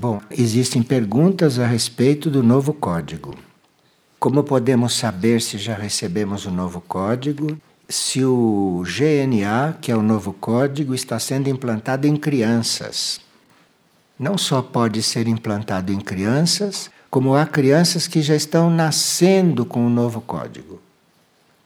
Bom, 0.00 0.18
existem 0.30 0.82
perguntas 0.82 1.58
a 1.58 1.66
respeito 1.66 2.30
do 2.30 2.42
novo 2.42 2.72
código. 2.72 3.34
Como 4.18 4.42
podemos 4.42 4.94
saber 4.94 5.42
se 5.42 5.58
já 5.58 5.74
recebemos 5.74 6.46
o 6.46 6.50
novo 6.50 6.80
código? 6.80 7.58
Se 7.86 8.24
o 8.24 8.82
GNA, 8.86 9.76
que 9.78 9.92
é 9.92 9.94
o 9.94 10.00
novo 10.00 10.32
código, 10.32 10.94
está 10.94 11.18
sendo 11.18 11.50
implantado 11.50 12.06
em 12.06 12.16
crianças. 12.16 13.20
Não 14.18 14.38
só 14.38 14.62
pode 14.62 15.02
ser 15.02 15.28
implantado 15.28 15.92
em 15.92 16.00
crianças, 16.00 16.90
como 17.10 17.34
há 17.34 17.44
crianças 17.44 18.06
que 18.06 18.22
já 18.22 18.34
estão 18.34 18.70
nascendo 18.70 19.66
com 19.66 19.86
o 19.86 19.90
novo 19.90 20.22
código. 20.22 20.80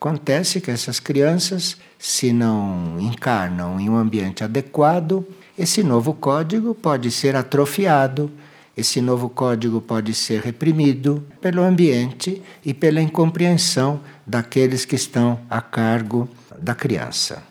Acontece 0.01 0.61
que 0.61 0.73
essas 0.73 0.99
crianças, 0.99 1.77
se 1.97 2.33
não 2.33 2.99
encarnam 2.99 3.79
em 3.79 3.89
um 3.89 3.97
ambiente 3.97 4.43
adequado, 4.43 5.25
esse 5.59 5.83
novo 5.83 6.15
código 6.15 6.75
pode 6.75 7.11
ser 7.11 7.37
atrofiado, 7.37 8.31
esse 8.77 9.01
novo 9.01 9.29
código 9.29 9.81
pode 9.81 10.13
ser 10.13 10.41
reprimido 10.41 11.25
pelo 11.41 11.63
ambiente 11.63 12.43
e 12.65 12.75
pela 12.75 13.01
incompreensão 13.01 14.01
daqueles 14.27 14.85
que 14.85 14.97
estão 14.97 15.39
a 15.49 15.61
cargo 15.61 16.29
da 16.59 16.75
criança. 16.75 17.43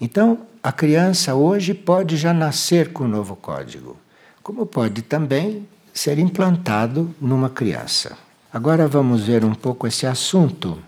Então, 0.00 0.38
a 0.62 0.72
criança 0.72 1.34
hoje 1.34 1.74
pode 1.74 2.16
já 2.16 2.32
nascer 2.32 2.92
com 2.92 3.04
o 3.04 3.08
novo 3.08 3.36
código, 3.36 3.96
como 4.42 4.64
pode 4.64 5.02
também 5.02 5.66
ser 5.92 6.18
implantado 6.18 7.14
numa 7.20 7.50
criança. 7.50 8.16
Agora 8.52 8.88
vamos 8.88 9.24
ver 9.24 9.44
um 9.44 9.54
pouco 9.54 9.86
esse 9.86 10.06
assunto, 10.06 10.78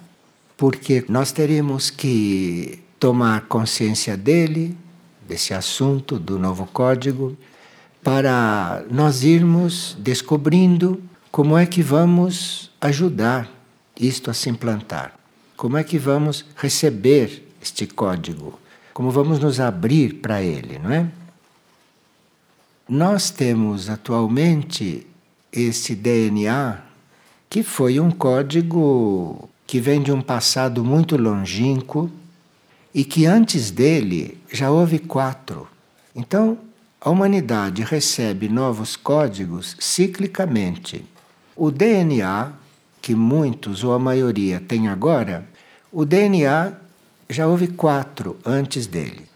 porque 0.57 1.05
nós 1.09 1.31
teremos 1.31 1.91
que 1.91 2.83
tomar 2.99 3.43
consciência 3.43 4.17
dele, 4.17 4.77
desse 5.27 5.55
assunto 5.55 6.19
do 6.19 6.39
novo 6.39 6.67
código, 6.67 7.37
para 8.03 8.85
nós 8.91 9.23
irmos 9.23 9.97
descobrindo 9.99 11.03
como 11.31 11.57
é 11.57 11.67
que 11.67 11.83
vamos 11.83 12.71
ajudar 12.81 13.51
isto 13.99 14.31
a 14.31 14.35
se 14.35 14.51
implantar. 14.51 15.19
Como 15.57 15.77
é 15.77 15.85
que 15.85 15.99
vamos 15.99 16.45
receber 16.57 17.49
este 17.63 17.87
código? 17.87 18.59
Como 18.93 19.11
vamos 19.11 19.39
nos 19.39 19.59
abrir 19.59 20.15
para 20.15 20.43
ele, 20.43 20.79
não 20.79 20.93
é? 20.93 21.09
Nós 22.89 23.31
temos 23.31 23.89
atualmente 23.89 25.07
esse 25.51 25.95
DNA 25.95 26.83
que 27.49 27.63
foi 27.63 27.99
um 27.99 28.11
código 28.11 29.49
que 29.67 29.81
vem 29.81 30.03
de 30.03 30.13
um 30.13 30.21
passado 30.21 30.85
muito 30.85 31.17
longínquo 31.17 32.11
e 32.95 33.05
que 33.05 33.27
antes 33.27 33.73
dele 33.73 34.39
já 34.53 34.71
houve 34.71 35.01
quatro. 35.01 35.67
Então, 36.15 36.57
a 37.01 37.11
humanidade 37.11 37.83
recebe 37.83 38.49
novos 38.49 38.95
códigos 38.95 39.77
ciclicamente. 39.81 41.05
O 41.57 41.73
DNA, 41.73 42.53
que 43.03 43.15
muitos 43.15 43.83
ou 43.83 43.93
a 43.93 43.99
maioria 43.99 44.61
tem 44.61 44.87
agora, 44.87 45.47
o 45.93 46.05
DNA 46.05 46.73
já 47.29 47.49
houve 47.49 47.67
quatro 47.67 48.39
antes 48.45 48.87
dele. 48.87 49.27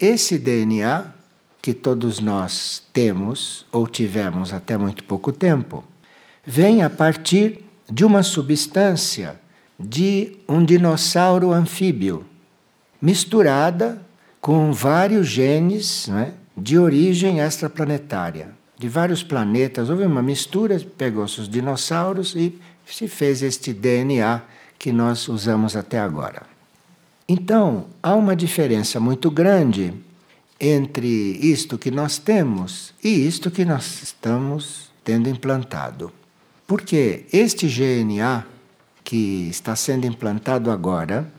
Esse 0.00 0.36
DNA, 0.36 1.06
que 1.62 1.72
todos 1.72 2.18
nós 2.18 2.82
temos 2.92 3.64
ou 3.70 3.86
tivemos 3.86 4.52
até 4.52 4.76
muito 4.76 5.04
pouco 5.04 5.32
tempo, 5.32 5.84
vem 6.44 6.82
a 6.82 6.90
partir 6.90 7.64
de 7.90 8.04
uma 8.04 8.22
substância 8.22 9.40
de 9.78 10.36
um 10.48 10.64
dinossauro 10.64 11.52
anfíbio 11.52 12.26
misturada 13.00 14.00
com 14.40 14.72
vários 14.72 15.26
genes 15.26 16.08
é, 16.08 16.32
de 16.56 16.78
origem 16.78 17.40
extraplanetária. 17.40 18.50
De 18.78 18.88
vários 18.88 19.22
planetas, 19.22 19.90
houve 19.90 20.04
uma 20.04 20.22
mistura, 20.22 20.78
pegou-se 20.96 21.40
os 21.40 21.48
dinossauros 21.48 22.34
e 22.36 22.58
se 22.86 23.08
fez 23.08 23.42
este 23.42 23.72
DNA 23.72 24.42
que 24.78 24.92
nós 24.92 25.28
usamos 25.28 25.74
até 25.76 25.98
agora. 25.98 26.42
Então, 27.28 27.86
há 28.02 28.14
uma 28.14 28.34
diferença 28.34 28.98
muito 29.00 29.30
grande 29.30 29.92
entre 30.60 31.08
isto 31.08 31.76
que 31.76 31.90
nós 31.90 32.18
temos 32.18 32.94
e 33.02 33.26
isto 33.26 33.50
que 33.50 33.64
nós 33.64 34.02
estamos 34.02 34.90
tendo 35.04 35.28
implantado. 35.28 36.12
Porque 36.66 37.26
este 37.32 37.66
GNA 37.66 38.46
que 39.04 39.48
está 39.48 39.74
sendo 39.74 40.06
implantado 40.06 40.70
agora, 40.70 41.30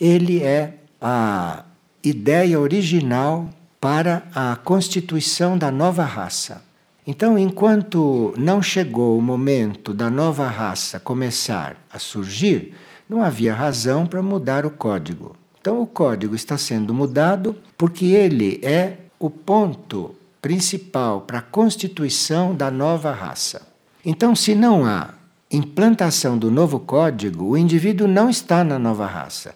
ele 0.00 0.42
é 0.42 0.78
a 1.06 1.64
ideia 2.02 2.58
original 2.58 3.50
para 3.78 4.22
a 4.34 4.56
constituição 4.56 5.58
da 5.58 5.70
nova 5.70 6.02
raça. 6.02 6.64
Então, 7.06 7.38
enquanto 7.38 8.32
não 8.38 8.62
chegou 8.62 9.18
o 9.18 9.20
momento 9.20 9.92
da 9.92 10.08
nova 10.08 10.48
raça 10.48 10.98
começar 10.98 11.76
a 11.92 11.98
surgir, 11.98 12.74
não 13.06 13.22
havia 13.22 13.52
razão 13.52 14.06
para 14.06 14.22
mudar 14.22 14.64
o 14.64 14.70
código. 14.70 15.36
Então, 15.60 15.82
o 15.82 15.86
código 15.86 16.34
está 16.34 16.56
sendo 16.56 16.94
mudado 16.94 17.54
porque 17.76 18.06
ele 18.06 18.58
é 18.62 18.96
o 19.18 19.28
ponto 19.28 20.14
principal 20.40 21.20
para 21.20 21.40
a 21.40 21.42
constituição 21.42 22.54
da 22.54 22.70
nova 22.70 23.12
raça. 23.12 23.60
Então, 24.02 24.34
se 24.34 24.54
não 24.54 24.86
há 24.86 25.10
implantação 25.50 26.38
do 26.38 26.50
novo 26.50 26.80
código, 26.80 27.44
o 27.44 27.58
indivíduo 27.58 28.08
não 28.08 28.30
está 28.30 28.64
na 28.64 28.78
nova 28.78 29.06
raça. 29.06 29.54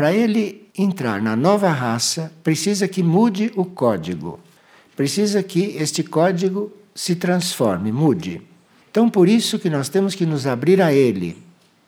Para 0.00 0.14
ele 0.14 0.66
entrar 0.74 1.20
na 1.20 1.36
nova 1.36 1.68
raça, 1.68 2.32
precisa 2.42 2.88
que 2.88 3.02
mude 3.02 3.52
o 3.54 3.66
código. 3.66 4.40
Precisa 4.96 5.42
que 5.42 5.76
este 5.76 6.02
código 6.02 6.72
se 6.94 7.16
transforme, 7.16 7.92
mude. 7.92 8.40
Então, 8.90 9.10
por 9.10 9.28
isso 9.28 9.58
que 9.58 9.68
nós 9.68 9.90
temos 9.90 10.14
que 10.14 10.24
nos 10.24 10.46
abrir 10.46 10.80
a 10.80 10.90
ele, 10.90 11.36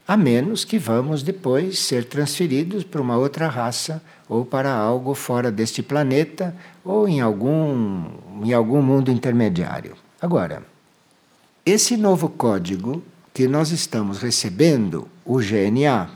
a 0.07 0.15
menos 0.15 0.63
que 0.63 0.79
vamos 0.79 1.23
depois 1.23 1.79
ser 1.79 2.05
transferidos 2.05 2.85
para 2.85 3.01
uma 3.01 3.17
outra 3.17 3.49
raça 3.49 4.03
ou 4.29 4.45
para 4.45 4.71
algo 4.71 5.15
fora 5.15 5.51
deste 5.51 5.83
planeta 5.83 6.55
ou 6.85 7.09
em 7.09 7.23
algum, 7.23 8.05
em 8.45 8.53
algum 8.53 8.83
mundo 8.83 9.11
intermediário. 9.11 9.97
Agora, 10.21 10.63
esse 11.65 11.97
novo 11.97 12.29
código 12.29 13.03
que 13.33 13.49
nós 13.49 13.71
estamos 13.71 14.19
recebendo, 14.19 15.09
o 15.25 15.39
GNA, 15.39 16.11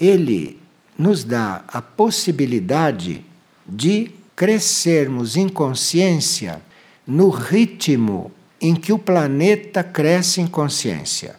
ele 0.00 0.65
nos 0.98 1.24
dá 1.24 1.64
a 1.68 1.82
possibilidade 1.82 3.24
de 3.66 4.10
crescermos 4.34 5.36
em 5.36 5.48
consciência 5.48 6.60
no 7.06 7.28
ritmo 7.28 8.30
em 8.60 8.74
que 8.74 8.92
o 8.92 8.98
planeta 8.98 9.82
cresce 9.82 10.40
em 10.40 10.46
consciência. 10.46 11.36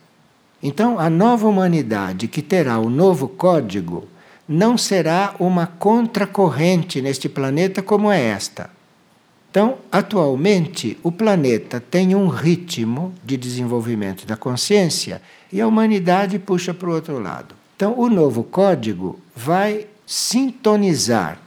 Então, 0.62 1.00
a 1.00 1.10
nova 1.10 1.48
humanidade 1.48 2.28
que 2.28 2.42
terá 2.42 2.80
o 2.80 2.90
novo 2.90 3.28
código 3.28 4.08
não 4.48 4.78
será 4.78 5.36
uma 5.40 5.68
contracorrente 5.68 7.02
neste 7.02 7.28
planeta 7.28 7.82
como 7.82 8.12
é 8.12 8.22
esta. 8.22 8.70
Então, 9.52 9.78
atualmente, 9.92 10.98
o 11.04 11.12
planeta 11.12 11.80
tem 11.80 12.16
um 12.16 12.28
ritmo 12.28 13.14
de 13.24 13.38
desenvolvimento 13.38 14.26
da 14.26 14.38
consciência 14.38 15.22
e 15.52 15.60
a 15.60 15.68
humanidade 15.68 16.40
puxa 16.40 16.74
para 16.74 16.90
o 16.90 16.94
outro 16.94 17.20
lado. 17.20 17.56
Então, 17.78 17.94
o 17.96 18.10
novo 18.10 18.44
código 18.44 19.20
vai 19.36 19.86
sintonizar 20.04 21.38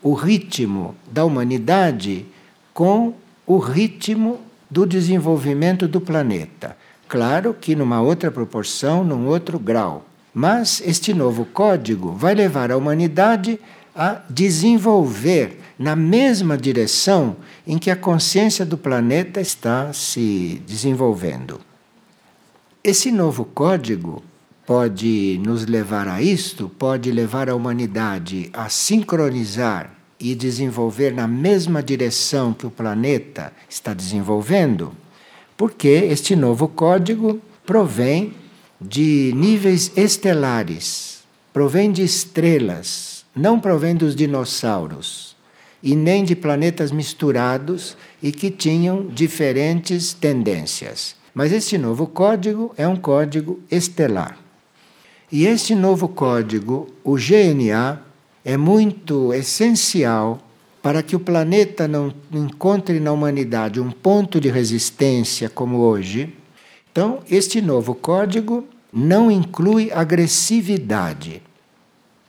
o 0.00 0.14
ritmo 0.14 0.94
da 1.10 1.24
humanidade 1.24 2.26
com 2.72 3.12
o 3.44 3.58
ritmo 3.58 4.38
do 4.70 4.86
desenvolvimento 4.86 5.88
do 5.88 6.00
planeta. 6.00 6.76
Claro 7.08 7.52
que 7.52 7.74
numa 7.74 8.00
outra 8.00 8.30
proporção, 8.30 9.02
num 9.02 9.26
outro 9.26 9.58
grau. 9.58 10.06
Mas 10.32 10.80
este 10.86 11.12
novo 11.12 11.44
código 11.44 12.12
vai 12.12 12.36
levar 12.36 12.70
a 12.70 12.76
humanidade 12.76 13.58
a 13.92 14.20
desenvolver 14.30 15.58
na 15.76 15.96
mesma 15.96 16.56
direção 16.56 17.34
em 17.66 17.78
que 17.78 17.90
a 17.90 17.96
consciência 17.96 18.64
do 18.64 18.78
planeta 18.78 19.40
está 19.40 19.92
se 19.92 20.62
desenvolvendo. 20.64 21.60
Esse 22.84 23.10
novo 23.10 23.44
código 23.44 24.22
pode 24.70 25.40
nos 25.44 25.66
levar 25.66 26.06
a 26.06 26.22
isto, 26.22 26.68
pode 26.68 27.10
levar 27.10 27.50
a 27.50 27.56
humanidade 27.56 28.48
a 28.52 28.68
sincronizar 28.68 29.92
e 30.20 30.32
desenvolver 30.32 31.12
na 31.12 31.26
mesma 31.26 31.82
direção 31.82 32.52
que 32.52 32.68
o 32.68 32.70
planeta 32.70 33.52
está 33.68 33.92
desenvolvendo, 33.92 34.92
porque 35.56 35.88
este 35.88 36.36
novo 36.36 36.68
código 36.68 37.40
provém 37.66 38.32
de 38.80 39.32
níveis 39.34 39.90
estelares, 39.96 41.24
provém 41.52 41.90
de 41.90 42.04
estrelas, 42.04 43.24
não 43.34 43.58
provém 43.58 43.96
dos 43.96 44.14
dinossauros 44.14 45.34
e 45.82 45.96
nem 45.96 46.22
de 46.22 46.36
planetas 46.36 46.92
misturados 46.92 47.96
e 48.22 48.30
que 48.30 48.52
tinham 48.52 49.04
diferentes 49.08 50.12
tendências. 50.12 51.16
Mas 51.34 51.50
este 51.50 51.76
novo 51.76 52.06
código 52.06 52.72
é 52.76 52.86
um 52.86 52.94
código 52.94 53.58
estelar. 53.68 54.39
E 55.32 55.46
este 55.46 55.76
novo 55.76 56.08
código, 56.08 56.88
o 57.04 57.14
GNA, 57.14 58.02
é 58.44 58.56
muito 58.56 59.32
essencial 59.32 60.40
para 60.82 61.04
que 61.04 61.14
o 61.14 61.20
planeta 61.20 61.86
não 61.86 62.12
encontre 62.32 62.98
na 62.98 63.12
humanidade 63.12 63.80
um 63.80 63.92
ponto 63.92 64.40
de 64.40 64.50
resistência 64.50 65.48
como 65.48 65.78
hoje. 65.78 66.34
Então, 66.90 67.20
este 67.30 67.60
novo 67.60 67.94
código 67.94 68.66
não 68.92 69.30
inclui 69.30 69.92
agressividade. 69.92 71.40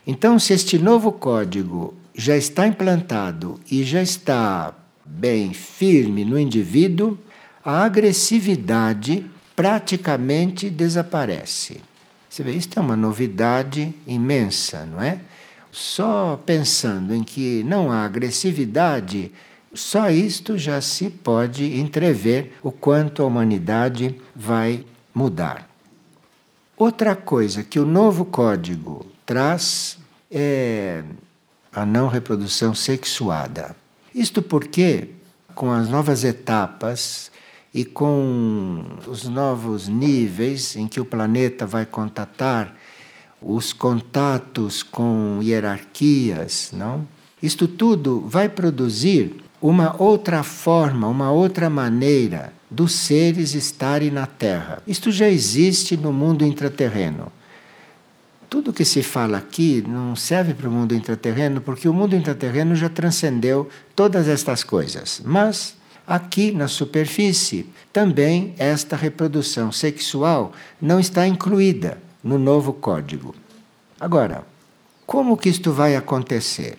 Então, 0.06 0.38
se 0.38 0.54
este 0.54 0.78
novo 0.78 1.12
código 1.12 1.96
já 2.14 2.38
está 2.38 2.68
implantado 2.68 3.60
e 3.72 3.84
já 3.84 4.04
está 4.04 4.76
bem 5.04 5.54
firme 5.54 6.24
no 6.24 6.38
indivíduo, 6.38 7.18
a 7.66 7.84
agressividade 7.84 9.26
praticamente 9.56 10.70
desaparece. 10.70 11.82
Você 12.32 12.44
vê, 12.44 12.54
isto 12.54 12.80
é 12.80 12.82
uma 12.82 12.96
novidade 12.96 13.94
imensa, 14.08 14.86
não 14.86 15.02
é? 15.02 15.20
Só 15.70 16.42
pensando 16.46 17.14
em 17.14 17.26
que 17.26 17.62
não 17.64 17.92
há 17.92 18.06
agressividade, 18.06 19.34
só 19.74 20.10
isto 20.10 20.58
já 20.58 20.80
se 20.80 21.10
pode 21.10 21.78
entrever 21.78 22.54
o 22.64 22.72
quanto 22.72 23.22
a 23.22 23.26
humanidade 23.26 24.16
vai 24.34 24.86
mudar. 25.14 25.70
Outra 26.78 27.18
coisa 27.18 27.64
que 27.64 27.78
o 27.78 27.86
novo 27.86 28.24
código 28.24 29.06
traz 29.26 29.98
é 30.32 31.04
a 31.70 31.86
não 31.86 32.08
reprodução 32.08 32.74
sexuada. 32.74 33.76
Isto 34.16 34.42
porque, 34.42 35.10
com 35.54 35.70
as 35.70 35.90
novas 35.90 36.24
etapas 36.24 37.30
e 37.74 37.86
com 37.86 38.84
os 39.08 39.24
novos 39.26 39.88
níveis 39.88 40.76
em 40.76 40.88
que 40.88 41.00
o 41.00 41.06
planeta 41.06 41.66
vai 41.66 41.86
contatar 41.86 42.76
os 43.42 43.74
contatos 43.74 44.84
com 44.84 45.40
hierarquias, 45.42 46.72
não? 46.74 47.08
Isto 47.42 47.68
tudo 47.68 48.22
vai 48.28 48.48
produzir 48.50 49.44
uma 49.62 49.96
outra 50.02 50.44
forma, 50.44 51.08
uma 51.08 51.32
outra 51.32 51.70
maneira 51.70 52.54
dos 52.70 52.94
seres 52.94 53.56
estarem 53.56 54.12
na 54.12 54.26
Terra. 54.26 54.82
Isto 54.86 55.12
já 55.12 55.28
existe 55.28 55.98
no 55.98 56.14
mundo 56.14 56.46
intraterreno 56.46 57.32
tudo 58.52 58.74
que 58.74 58.84
se 58.84 59.02
fala 59.02 59.38
aqui 59.38 59.82
não 59.88 60.14
serve 60.14 60.54
para 60.54 60.68
o 60.68 60.72
mundo 60.72 60.94
intraterreno, 60.94 61.62
porque 61.62 61.88
o 61.88 61.94
mundo 61.94 62.18
intraterreno 62.18 62.76
já 62.76 62.90
transcendeu 62.90 63.70
todas 63.96 64.28
estas 64.28 64.62
coisas. 64.62 65.22
Mas 65.24 65.74
aqui 66.12 66.52
na 66.52 66.68
superfície 66.68 67.66
também 67.94 68.54
esta 68.58 68.98
reprodução 68.98 69.72
sexual 69.72 70.52
não 70.82 71.00
está 71.00 71.26
incluída 71.26 71.98
no 72.22 72.38
novo 72.38 72.74
código. 72.74 73.34
Agora, 73.98 74.44
como 75.06 75.38
que 75.38 75.48
isto 75.48 75.72
vai 75.72 75.96
acontecer? 75.96 76.78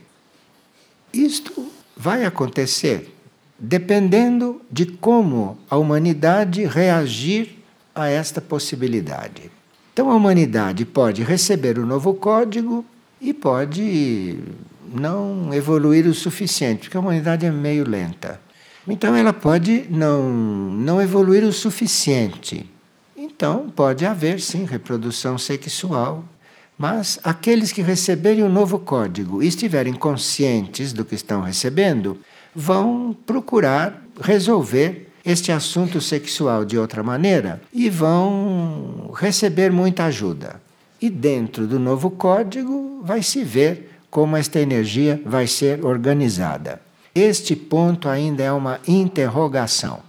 Isto 1.14 1.67
vai 1.96 2.26
acontecer 2.26 3.11
dependendo 3.58 4.61
de 4.70 4.84
como 4.84 5.56
a 5.70 5.79
humanidade 5.79 6.67
reagir 6.67 7.58
a 7.94 8.08
esta 8.08 8.38
possibilidade. 8.38 9.50
Então 9.94 10.11
a 10.11 10.14
humanidade 10.14 10.84
pode 10.84 11.23
receber 11.23 11.79
o 11.79 11.87
novo 11.87 12.12
código 12.12 12.84
e 13.19 13.32
pode 13.32 14.40
não 14.94 15.55
evoluir 15.55 16.06
o 16.06 16.12
suficiente, 16.12 16.81
porque 16.81 16.99
a 16.99 17.00
humanidade 17.00 17.46
é 17.46 17.50
meio 17.50 17.88
lenta. 17.88 18.38
Então 18.87 19.14
ela 19.14 19.32
pode 19.32 19.87
não, 19.88 20.29
não 20.29 21.00
evoluir 21.00 21.44
o 21.44 21.52
suficiente. 21.52 22.69
Então 23.17 23.70
pode 23.75 24.05
haver 24.05 24.40
sim 24.40 24.64
reprodução 24.64 25.38
sexual. 25.38 26.25
Mas 26.76 27.20
aqueles 27.23 27.70
que 27.70 27.82
receberem 27.82 28.43
o 28.43 28.49
novo 28.49 28.79
código 28.79 29.43
e 29.43 29.46
estiverem 29.46 29.93
conscientes 29.93 30.93
do 30.93 31.05
que 31.05 31.14
estão 31.14 31.40
recebendo, 31.43 32.19
vão 32.55 33.17
procurar 33.25 34.02
resolver 34.20 35.08
este 35.25 35.52
assunto 35.52 36.00
sexual 36.00 36.64
de 36.64 36.76
outra 36.76 37.02
maneira 37.02 37.62
e 37.73 37.88
vão 37.88 39.12
receber 39.14 39.70
muita 39.70 40.06
ajuda. 40.06 40.61
E 41.00 41.08
dentro 41.08 41.67
do 41.67 41.79
novo 41.79 42.11
código 42.11 43.00
vai 43.05 43.23
se 43.23 43.44
ver 43.44 43.90
como 44.11 44.37
esta 44.37 44.58
energia 44.58 45.23
vai 45.25 45.46
ser 45.46 45.84
organizada. 45.84 46.81
Este 47.14 47.55
ponto 47.55 48.09
ainda 48.09 48.43
é 48.43 48.50
uma 48.50 48.81
interrogação. 48.88 50.00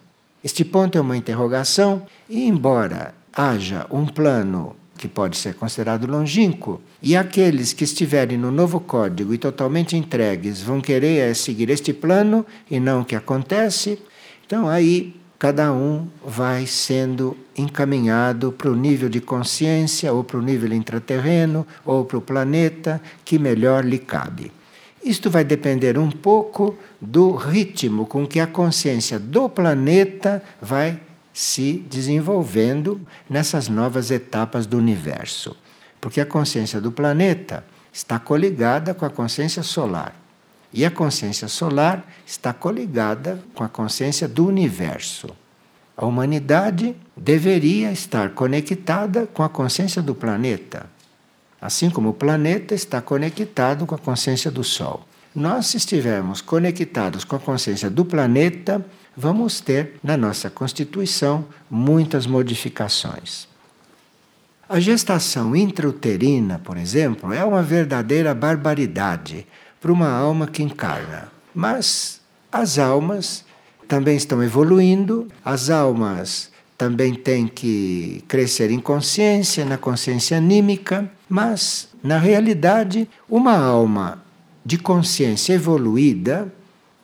Este 0.41 0.63
ponto 0.63 0.97
é 0.97 1.01
uma 1.01 1.17
interrogação, 1.17 2.03
e 2.29 2.47
embora 2.47 3.13
haja 3.33 3.85
um 3.91 4.05
plano 4.05 4.73
que 4.97 5.09
pode 5.09 5.35
ser 5.35 5.55
considerado 5.55 6.09
longínquo, 6.09 6.79
e 7.01 7.17
aqueles 7.17 7.73
que 7.73 7.83
estiverem 7.83 8.37
no 8.37 8.51
novo 8.51 8.79
código 8.79 9.33
e 9.33 9.37
totalmente 9.37 9.97
entregues 9.97 10.61
vão 10.61 10.79
querer 10.79 11.35
seguir 11.35 11.69
este 11.69 11.91
plano 11.91 12.45
e 12.71 12.79
não 12.79 13.01
o 13.01 13.05
que 13.05 13.17
acontece, 13.17 13.99
então 14.45 14.69
aí 14.69 15.13
cada 15.37 15.73
um 15.73 16.07
vai 16.25 16.65
sendo 16.65 17.35
encaminhado 17.57 18.53
para 18.53 18.71
o 18.71 18.75
nível 18.77 19.09
de 19.09 19.19
consciência, 19.19 20.13
ou 20.13 20.23
para 20.23 20.37
o 20.37 20.41
nível 20.41 20.71
intraterreno, 20.71 21.67
ou 21.83 22.05
para 22.05 22.17
o 22.17 22.21
planeta 22.21 23.01
que 23.25 23.37
melhor 23.37 23.83
lhe 23.83 23.99
cabe. 23.99 24.53
Isto 25.03 25.29
vai 25.29 25.43
depender 25.43 25.97
um 25.97 26.09
pouco 26.09 26.77
do 27.01 27.35
ritmo 27.35 28.05
com 28.05 28.25
que 28.25 28.39
a 28.39 28.47
consciência 28.47 29.19
do 29.19 29.49
planeta 29.49 30.41
vai 30.61 30.99
se 31.33 31.83
desenvolvendo 31.89 33.01
nessas 33.29 33.67
novas 33.67 34.11
etapas 34.11 34.65
do 34.65 34.77
universo. 34.77 35.57
Porque 35.99 36.21
a 36.21 36.25
consciência 36.25 36.79
do 36.79 36.91
planeta 36.91 37.65
está 37.91 38.17
coligada 38.17 38.93
com 38.93 39.05
a 39.05 39.09
consciência 39.09 39.61
solar. 39.61 40.15
E 40.71 40.85
a 40.85 40.91
consciência 40.91 41.47
solar 41.47 42.05
está 42.25 42.53
coligada 42.53 43.43
com 43.53 43.63
a 43.63 43.69
consciência 43.69 44.27
do 44.27 44.47
universo. 44.47 45.29
A 45.95 46.05
humanidade 46.05 46.95
deveria 47.15 47.91
estar 47.91 48.31
conectada 48.31 49.27
com 49.27 49.43
a 49.43 49.49
consciência 49.49 50.01
do 50.01 50.15
planeta, 50.15 50.87
assim 51.63 51.89
como 51.89 52.09
o 52.09 52.13
planeta 52.13 52.75
está 52.75 53.01
conectado 53.01 53.85
com 53.85 53.95
a 53.95 53.97
consciência 53.97 54.51
do 54.51 54.65
Sol. 54.65 55.07
Nós, 55.33 55.67
se 55.67 55.77
estivermos 55.77 56.41
conectados 56.41 57.23
com 57.23 57.37
a 57.37 57.39
consciência 57.39 57.89
do 57.89 58.03
planeta, 58.03 58.85
vamos 59.15 59.61
ter 59.61 59.93
na 60.03 60.17
nossa 60.17 60.49
constituição 60.49 61.45
muitas 61.71 62.27
modificações. 62.27 63.47
A 64.67 64.77
gestação 64.77 65.55
intrauterina, 65.55 66.59
por 66.59 66.75
exemplo, 66.75 67.31
é 67.31 67.45
uma 67.45 67.63
verdadeira 67.63 68.35
barbaridade 68.35 69.47
para 69.79 69.91
uma 69.91 70.09
alma 70.09 70.47
que 70.47 70.63
encarna. 70.63 71.29
Mas 71.55 72.19
as 72.51 72.77
almas 72.77 73.45
também 73.87 74.17
estão 74.17 74.43
evoluindo, 74.43 75.29
as 75.45 75.69
almas 75.69 76.51
também 76.77 77.13
têm 77.13 77.47
que 77.47 78.21
crescer 78.27 78.69
em 78.69 78.79
consciência, 78.79 79.63
na 79.63 79.77
consciência 79.77 80.37
anímica, 80.37 81.09
mas, 81.33 81.89
na 82.03 82.19
realidade, 82.19 83.09
uma 83.27 83.57
alma 83.57 84.23
de 84.63 84.77
consciência 84.77 85.53
evoluída 85.53 86.53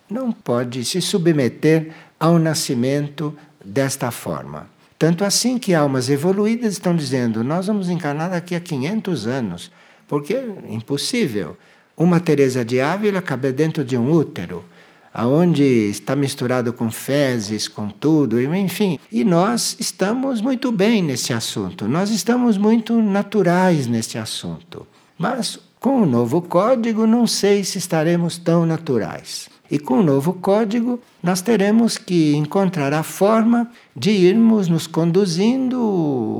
não 0.07 0.31
pode 0.31 0.85
se 0.85 1.01
submeter 1.01 1.89
ao 2.19 2.37
nascimento 2.37 3.35
desta 3.65 4.11
forma. 4.11 4.69
Tanto 4.99 5.25
assim 5.25 5.57
que 5.57 5.73
almas 5.73 6.11
evoluídas 6.11 6.73
estão 6.73 6.95
dizendo: 6.95 7.43
nós 7.43 7.65
vamos 7.65 7.89
encarnar 7.89 8.29
daqui 8.29 8.53
a 8.53 8.59
500 8.59 9.25
anos, 9.25 9.71
porque 10.07 10.35
é 10.35 10.45
impossível. 10.69 11.57
Uma 11.97 12.19
Teresa 12.19 12.63
de 12.63 12.79
Ávila 12.79 13.23
cabe 13.23 13.51
dentro 13.51 13.83
de 13.83 13.97
um 13.97 14.11
útero, 14.11 14.63
aonde 15.13 15.63
está 15.63 16.15
misturado 16.15 16.73
com 16.73 16.89
fezes, 16.91 17.67
com 17.67 17.89
tudo, 17.89 18.41
enfim. 18.41 18.99
E 19.11 19.23
nós 19.23 19.75
estamos 19.79 20.41
muito 20.41 20.71
bem 20.71 21.01
nesse 21.01 21.33
assunto, 21.33 21.87
nós 21.87 22.09
estamos 22.09 22.57
muito 22.57 23.01
naturais 23.01 23.87
nesse 23.87 24.17
assunto. 24.17 24.85
Mas 25.17 25.59
com 25.79 26.01
o 26.01 26.05
novo 26.05 26.41
código, 26.41 27.07
não 27.07 27.25
sei 27.25 27.63
se 27.63 27.77
estaremos 27.77 28.37
tão 28.37 28.65
naturais. 28.65 29.49
E 29.71 29.77
com 29.77 29.99
o 29.99 30.03
novo 30.03 30.33
código, 30.33 30.99
nós 31.21 31.41
teremos 31.41 31.97
que 31.97 32.35
encontrar 32.35 32.91
a 32.91 33.03
forma 33.03 33.69
de 33.95 34.09
irmos 34.09 34.67
nos 34.67 34.87
conduzindo 34.87 35.79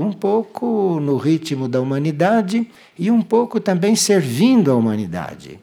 um 0.02 0.12
pouco 0.12 1.00
no 1.00 1.16
ritmo 1.16 1.68
da 1.68 1.80
humanidade 1.80 2.68
e 2.98 3.12
um 3.12 3.22
pouco 3.22 3.60
também 3.60 3.96
servindo 3.96 4.72
a 4.72 4.76
humanidade. 4.76 5.60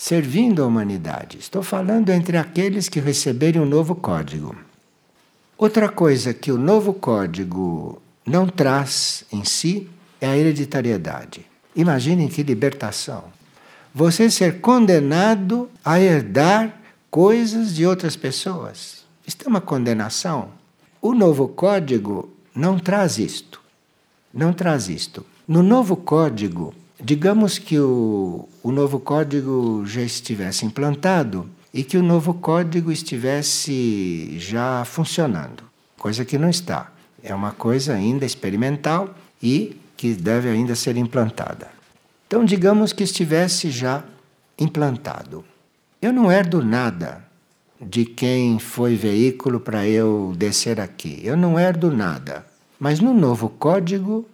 Servindo 0.00 0.62
a 0.62 0.66
humanidade. 0.66 1.38
Estou 1.38 1.60
falando 1.60 2.10
entre 2.10 2.36
aqueles 2.36 2.88
que 2.88 3.00
receberem 3.00 3.60
o 3.60 3.66
novo 3.66 3.96
código. 3.96 4.54
Outra 5.58 5.88
coisa 5.88 6.32
que 6.32 6.52
o 6.52 6.56
novo 6.56 6.94
código 6.94 8.00
não 8.24 8.46
traz 8.46 9.24
em 9.32 9.42
si 9.42 9.90
é 10.20 10.28
a 10.28 10.36
hereditariedade. 10.36 11.44
Imaginem 11.74 12.28
que 12.28 12.44
libertação. 12.44 13.24
Você 13.92 14.30
ser 14.30 14.60
condenado 14.60 15.68
a 15.84 15.98
herdar 16.00 16.80
coisas 17.10 17.74
de 17.74 17.84
outras 17.84 18.14
pessoas. 18.14 19.04
Isto 19.26 19.46
é 19.46 19.48
uma 19.48 19.60
condenação. 19.60 20.50
O 21.02 21.12
novo 21.12 21.48
código 21.48 22.30
não 22.54 22.78
traz 22.78 23.18
isto. 23.18 23.60
Não 24.32 24.52
traz 24.52 24.88
isto. 24.88 25.26
No 25.46 25.60
novo 25.60 25.96
código, 25.96 26.72
digamos 27.00 27.58
que 27.58 27.78
o, 27.78 28.48
o 28.62 28.72
novo 28.72 28.98
código 28.98 29.84
já 29.86 30.02
estivesse 30.02 30.64
implantado 30.64 31.48
e 31.72 31.84
que 31.84 31.96
o 31.96 32.02
novo 32.02 32.34
código 32.34 32.90
estivesse 32.90 34.36
já 34.38 34.84
funcionando, 34.84 35.62
coisa 35.98 36.24
que 36.24 36.38
não 36.38 36.48
está. 36.48 36.92
É 37.22 37.34
uma 37.34 37.52
coisa 37.52 37.94
ainda 37.94 38.24
experimental 38.24 39.14
e 39.42 39.76
que 39.96 40.14
deve 40.14 40.48
ainda 40.48 40.74
ser 40.74 40.96
implantada. 40.96 41.68
Então, 42.26 42.44
digamos 42.44 42.92
que 42.92 43.02
estivesse 43.02 43.70
já 43.70 44.04
implantado. 44.58 45.44
Eu 46.00 46.12
não 46.12 46.30
herdo 46.30 46.64
nada 46.64 47.24
de 47.80 48.04
quem 48.04 48.58
foi 48.58 48.94
veículo 48.94 49.60
para 49.60 49.86
eu 49.86 50.32
descer 50.36 50.80
aqui. 50.80 51.20
Eu 51.24 51.36
não 51.36 51.58
herdo 51.58 51.90
nada. 51.90 52.46
Mas 52.78 53.00
no 53.00 53.12
novo 53.12 53.48
código, 53.48 54.26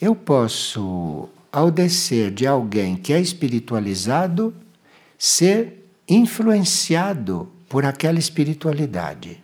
eu 0.00 0.14
posso, 0.14 1.28
ao 1.52 1.70
descer 1.70 2.30
de 2.30 2.46
alguém 2.46 2.96
que 2.96 3.12
é 3.12 3.20
espiritualizado, 3.20 4.54
ser 5.18 5.88
influenciado 6.08 7.50
por 7.68 7.84
aquela 7.84 8.18
espiritualidade. 8.18 9.42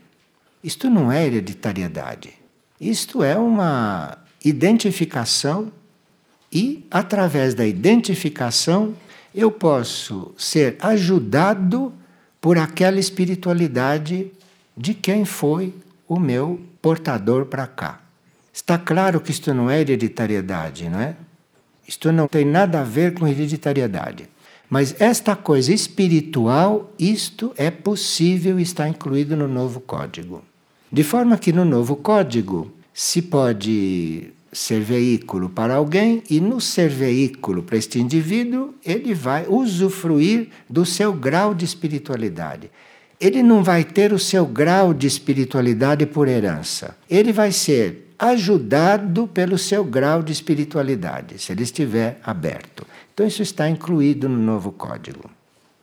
Isto 0.63 0.89
não 0.89 1.13
é 1.13 1.27
hereditariedade. 1.27 2.33
Isto 2.81 3.23
é 3.23 3.37
uma 3.37 4.19
identificação 4.45 5.73
e, 6.53 6.87
através 6.91 7.55
da 7.55 7.67
identificação, 7.67 8.95
eu 9.35 9.51
posso 9.51 10.33
ser 10.39 10.77
ajudado 10.81 11.93
por 12.41 12.57
aquela 12.59 13.01
espiritualidade 13.01 14.31
de 14.77 14.95
quem 14.95 15.25
foi 15.25 15.75
o 16.07 16.19
meu 16.19 16.61
portador 16.81 17.47
para 17.47 17.67
cá. 17.67 18.01
Está 18.53 18.79
claro 18.79 19.21
que 19.21 19.31
isto 19.31 19.53
não 19.53 19.69
é 19.69 19.81
hereditariedade, 19.81 20.89
não 20.89 21.01
é? 21.01 21.17
Isto 21.87 22.11
não 22.13 22.27
tem 22.27 22.45
nada 22.45 22.81
a 22.81 22.85
ver 22.85 23.15
com 23.15 23.27
hereditariedade. 23.27 24.29
Mas 24.69 24.95
esta 24.99 25.37
coisa 25.37 25.73
espiritual, 25.73 26.93
isto 26.99 27.53
é 27.57 27.71
possível 27.71 28.59
estar 28.59 28.89
incluído 28.89 29.37
no 29.37 29.47
novo 29.47 29.81
código. 29.81 30.43
De 30.91 31.03
forma 31.03 31.37
que 31.37 31.53
no 31.53 31.65
novo 31.65 31.97
código 31.97 32.73
se 32.93 33.21
pode 33.21 34.33
ser 34.53 34.81
veículo 34.81 35.51
para 35.51 35.75
alguém 35.75 36.23
e 36.31 36.41
no 36.41 36.61
ser 36.61 36.89
veículo 36.89 37.63
para 37.63 37.77
este 37.77 37.99
indivíduo, 37.99 38.75
ele 38.85 39.13
vai 39.13 39.47
usufruir 39.49 40.49
do 40.71 40.87
seu 40.87 41.13
grau 41.13 41.55
de 41.55 41.65
espiritualidade. 41.65 42.71
Ele 43.21 43.43
não 43.43 43.63
vai 43.63 43.85
ter 43.85 44.13
o 44.13 44.19
seu 44.19 44.47
grau 44.47 44.95
de 44.95 45.07
espiritualidade 45.07 46.07
por 46.07 46.29
herança. 46.29 46.97
Ele 47.09 47.33
vai 47.33 47.53
ser 47.53 48.04
ajudado 48.19 49.27
pelo 49.27 49.59
seu 49.59 49.85
grau 49.85 50.23
de 50.23 50.33
espiritualidade, 50.33 51.39
se 51.39 51.53
ele 51.53 51.63
estiver 51.63 52.21
aberto. 52.25 52.87
Então, 53.13 53.27
isso 53.27 53.43
está 53.43 53.69
incluído 53.69 54.29
no 54.29 54.39
novo 54.39 54.73
código. 54.73 55.31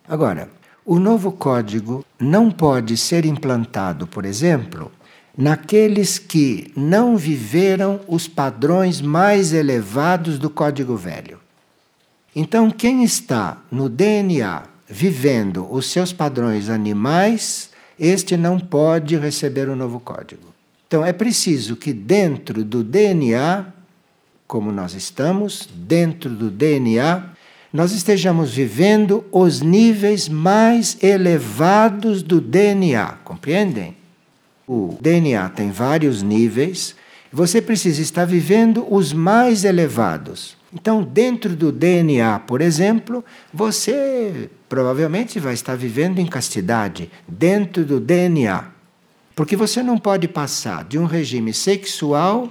Agora, 0.07 0.49
o 0.85 0.99
novo 0.99 1.31
código 1.31 2.05
não 2.19 2.51
pode 2.51 2.97
ser 2.97 3.25
implantado, 3.25 4.07
por 4.07 4.25
exemplo, 4.25 4.91
naqueles 5.37 6.19
que 6.19 6.71
não 6.75 7.15
viveram 7.15 8.01
os 8.07 8.27
padrões 8.27 8.99
mais 8.99 9.53
elevados 9.53 10.37
do 10.37 10.49
código 10.49 10.95
velho. 10.95 11.39
Então, 12.35 12.69
quem 12.69 13.03
está 13.03 13.57
no 13.71 13.87
DNA 13.87 14.63
vivendo 14.87 15.65
os 15.71 15.85
seus 15.85 16.11
padrões 16.11 16.69
animais, 16.69 17.69
este 17.97 18.35
não 18.35 18.59
pode 18.59 19.15
receber 19.15 19.69
o 19.69 19.75
novo 19.75 19.99
código. 19.99 20.50
Então, 20.91 21.05
é 21.05 21.13
preciso 21.13 21.77
que 21.77 21.93
dentro 21.93 22.65
do 22.65 22.83
DNA, 22.83 23.65
como 24.45 24.73
nós 24.73 24.93
estamos, 24.93 25.69
dentro 25.73 26.29
do 26.29 26.51
DNA, 26.51 27.29
nós 27.71 27.93
estejamos 27.93 28.53
vivendo 28.53 29.23
os 29.31 29.61
níveis 29.61 30.27
mais 30.27 31.01
elevados 31.01 32.21
do 32.21 32.41
DNA, 32.41 33.19
compreendem? 33.23 33.95
O 34.67 34.97
DNA 34.99 35.47
tem 35.51 35.71
vários 35.71 36.21
níveis, 36.21 36.93
você 37.31 37.61
precisa 37.61 38.01
estar 38.01 38.25
vivendo 38.25 38.85
os 38.93 39.13
mais 39.13 39.63
elevados. 39.63 40.57
Então, 40.73 41.01
dentro 41.01 41.55
do 41.55 41.71
DNA, 41.71 42.37
por 42.39 42.59
exemplo, 42.59 43.23
você 43.53 44.49
provavelmente 44.67 45.39
vai 45.39 45.53
estar 45.53 45.77
vivendo 45.77 46.19
em 46.19 46.25
castidade, 46.25 47.09
dentro 47.29 47.85
do 47.85 47.97
DNA. 47.97 48.70
Porque 49.41 49.55
você 49.55 49.81
não 49.81 49.97
pode 49.97 50.27
passar 50.27 50.83
de 50.83 50.99
um 50.99 51.05
regime 51.05 51.51
sexual 51.51 52.47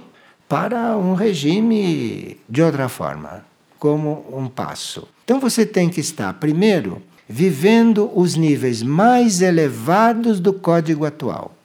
para 0.49 0.97
um 0.97 1.13
regime 1.13 2.35
de 2.49 2.61
outra 2.61 2.89
forma, 2.89 3.45
como 3.79 4.25
um 4.29 4.49
passo. 4.49 5.07
Então 5.23 5.39
você 5.39 5.65
tem 5.65 5.87
que 5.87 6.01
estar, 6.01 6.33
primeiro, 6.33 7.01
vivendo 7.29 8.11
os 8.13 8.35
níveis 8.35 8.83
mais 8.83 9.41
elevados 9.41 10.41
do 10.41 10.51
código 10.51 11.05
atual. 11.05 11.55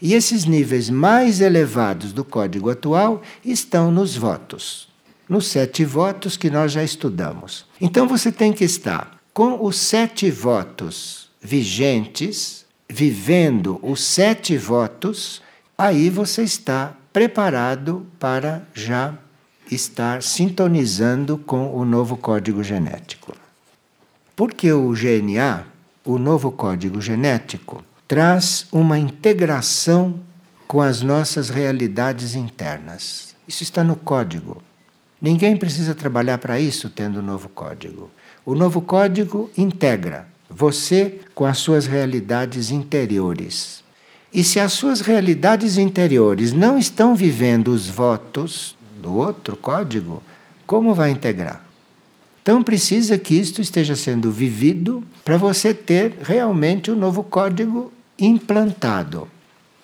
E 0.00 0.14
esses 0.14 0.46
níveis 0.46 0.90
mais 0.90 1.40
elevados 1.40 2.12
do 2.12 2.24
código 2.24 2.68
atual 2.68 3.22
estão 3.44 3.88
nos 3.92 4.16
votos, 4.16 4.88
nos 5.28 5.46
sete 5.46 5.84
votos 5.84 6.36
que 6.36 6.50
nós 6.50 6.72
já 6.72 6.82
estudamos. 6.82 7.66
Então 7.80 8.08
você 8.08 8.32
tem 8.32 8.52
que 8.52 8.64
estar 8.64 9.16
com 9.32 9.64
os 9.64 9.76
sete 9.76 10.28
votos 10.28 11.30
vigentes, 11.40 12.62
vivendo 12.92 13.80
os 13.82 14.02
sete 14.04 14.58
votos, 14.58 15.42
aí 15.78 16.10
você 16.10 16.42
está 16.42 16.94
preparado 17.10 18.06
para 18.20 18.62
já 18.74 19.14
estar 19.70 20.22
sintonizando 20.22 21.38
com 21.38 21.74
o 21.74 21.86
novo 21.86 22.18
código 22.18 22.62
genético. 22.62 23.34
Porque 24.36 24.70
o 24.70 24.90
GNA, 24.90 25.64
o 26.04 26.18
novo 26.18 26.52
código 26.52 27.00
genético, 27.00 27.82
traz 28.06 28.66
uma 28.70 28.98
integração 28.98 30.20
com 30.68 30.82
as 30.82 31.00
nossas 31.00 31.48
realidades 31.48 32.34
internas. 32.34 33.34
Isso 33.48 33.62
está 33.62 33.82
no 33.82 33.96
código. 33.96 34.62
Ninguém 35.18 35.56
precisa 35.56 35.94
trabalhar 35.94 36.36
para 36.36 36.60
isso 36.60 36.90
tendo 36.90 37.20
o 37.20 37.22
novo 37.22 37.48
código. 37.48 38.10
O 38.44 38.54
novo 38.54 38.82
código 38.82 39.50
integra 39.56 40.31
você 40.54 41.20
com 41.34 41.44
as 41.44 41.58
suas 41.58 41.86
realidades 41.86 42.70
interiores. 42.70 43.82
E 44.32 44.42
se 44.42 44.58
as 44.58 44.72
suas 44.72 45.00
realidades 45.00 45.76
interiores 45.76 46.52
não 46.52 46.78
estão 46.78 47.14
vivendo 47.14 47.68
os 47.68 47.88
votos 47.88 48.76
do 49.00 49.14
outro 49.14 49.56
código, 49.56 50.22
como 50.66 50.94
vai 50.94 51.10
integrar? 51.10 51.64
Então 52.42 52.62
precisa 52.62 53.18
que 53.18 53.34
isto 53.34 53.60
esteja 53.60 53.94
sendo 53.94 54.32
vivido 54.32 55.04
para 55.24 55.36
você 55.36 55.72
ter 55.72 56.14
realmente 56.22 56.90
o 56.90 56.94
um 56.94 56.98
novo 56.98 57.22
código 57.22 57.92
implantado. 58.18 59.28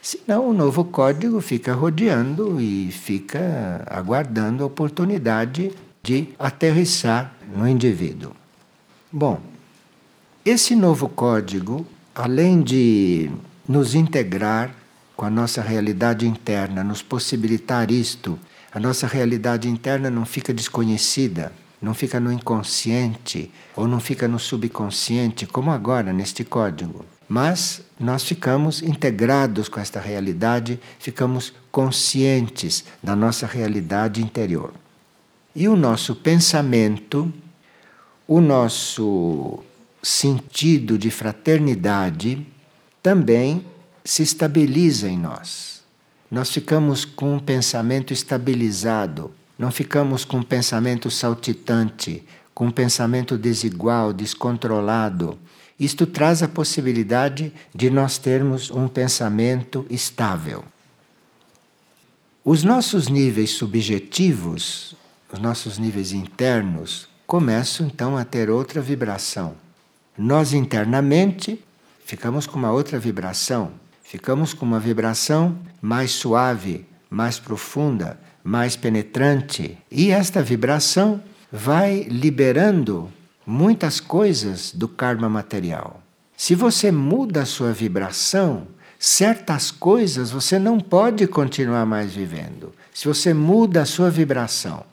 Senão 0.00 0.48
o 0.48 0.52
novo 0.52 0.84
código 0.84 1.40
fica 1.40 1.74
rodeando 1.74 2.60
e 2.60 2.90
fica 2.90 3.84
aguardando 3.86 4.62
a 4.62 4.66
oportunidade 4.66 5.72
de 6.02 6.28
aterrissar 6.38 7.34
no 7.54 7.68
indivíduo. 7.68 8.32
Bom, 9.12 9.40
esse 10.48 10.74
novo 10.74 11.10
código, 11.10 11.86
além 12.14 12.62
de 12.62 13.30
nos 13.68 13.94
integrar 13.94 14.74
com 15.14 15.26
a 15.26 15.30
nossa 15.30 15.60
realidade 15.60 16.26
interna, 16.26 16.82
nos 16.82 17.02
possibilitar 17.02 17.90
isto, 17.90 18.38
a 18.72 18.80
nossa 18.80 19.06
realidade 19.06 19.68
interna 19.68 20.08
não 20.08 20.24
fica 20.24 20.54
desconhecida, 20.54 21.52
não 21.82 21.92
fica 21.92 22.18
no 22.18 22.32
inconsciente 22.32 23.50
ou 23.76 23.86
não 23.86 24.00
fica 24.00 24.26
no 24.26 24.38
subconsciente, 24.38 25.46
como 25.46 25.70
agora 25.70 26.14
neste 26.14 26.44
código. 26.44 27.04
Mas 27.28 27.82
nós 28.00 28.22
ficamos 28.22 28.82
integrados 28.82 29.68
com 29.68 29.78
esta 29.78 30.00
realidade, 30.00 30.80
ficamos 30.98 31.52
conscientes 31.70 32.84
da 33.02 33.14
nossa 33.14 33.46
realidade 33.46 34.22
interior. 34.22 34.72
E 35.54 35.68
o 35.68 35.76
nosso 35.76 36.14
pensamento, 36.14 37.30
o 38.26 38.40
nosso 38.40 39.62
sentido 40.08 40.98
de 40.98 41.10
fraternidade 41.10 42.46
também 43.02 43.64
se 44.04 44.22
estabiliza 44.22 45.08
em 45.08 45.18
nós. 45.18 45.82
Nós 46.30 46.50
ficamos 46.50 47.04
com 47.04 47.34
um 47.34 47.38
pensamento 47.38 48.12
estabilizado, 48.12 49.30
não 49.58 49.70
ficamos 49.70 50.24
com 50.24 50.38
um 50.38 50.42
pensamento 50.42 51.10
saltitante, 51.10 52.24
com 52.54 52.66
um 52.66 52.70
pensamento 52.70 53.36
desigual, 53.38 54.12
descontrolado 54.12 55.38
isto 55.78 56.06
traz 56.06 56.42
a 56.42 56.48
possibilidade 56.48 57.52
de 57.72 57.88
nós 57.88 58.18
termos 58.18 58.68
um 58.68 58.88
pensamento 58.88 59.86
estável. 59.88 60.64
Os 62.44 62.64
nossos 62.64 63.06
níveis 63.06 63.50
subjetivos, 63.50 64.96
os 65.32 65.38
nossos 65.38 65.78
níveis 65.78 66.12
internos, 66.12 67.08
começam 67.26 67.86
então 67.86 68.16
a 68.16 68.24
ter 68.24 68.50
outra 68.50 68.80
vibração. 68.80 69.54
Nós 70.18 70.52
internamente 70.52 71.64
ficamos 72.04 72.44
com 72.44 72.58
uma 72.58 72.72
outra 72.72 72.98
vibração, 72.98 73.70
ficamos 74.02 74.52
com 74.52 74.66
uma 74.66 74.80
vibração 74.80 75.56
mais 75.80 76.10
suave, 76.10 76.84
mais 77.08 77.38
profunda, 77.38 78.18
mais 78.42 78.74
penetrante. 78.74 79.78
E 79.88 80.10
esta 80.10 80.42
vibração 80.42 81.22
vai 81.52 82.02
liberando 82.10 83.08
muitas 83.46 84.00
coisas 84.00 84.72
do 84.72 84.88
karma 84.88 85.28
material. 85.28 86.02
Se 86.36 86.56
você 86.56 86.90
muda 86.90 87.42
a 87.42 87.46
sua 87.46 87.72
vibração, 87.72 88.66
certas 88.98 89.70
coisas 89.70 90.32
você 90.32 90.58
não 90.58 90.80
pode 90.80 91.28
continuar 91.28 91.86
mais 91.86 92.12
vivendo. 92.12 92.72
Se 92.92 93.06
você 93.06 93.32
muda 93.32 93.82
a 93.82 93.86
sua 93.86 94.10
vibração. 94.10 94.84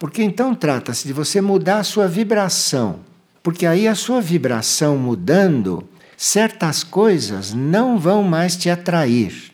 Porque 0.00 0.20
então 0.20 0.52
trata-se 0.52 1.06
de 1.06 1.12
você 1.12 1.40
mudar 1.40 1.78
a 1.78 1.84
sua 1.84 2.08
vibração. 2.08 3.06
Porque 3.48 3.64
aí 3.64 3.88
a 3.88 3.94
sua 3.94 4.20
vibração 4.20 4.98
mudando, 4.98 5.88
certas 6.18 6.84
coisas 6.84 7.54
não 7.54 7.98
vão 7.98 8.22
mais 8.22 8.54
te 8.54 8.68
atrair. 8.68 9.50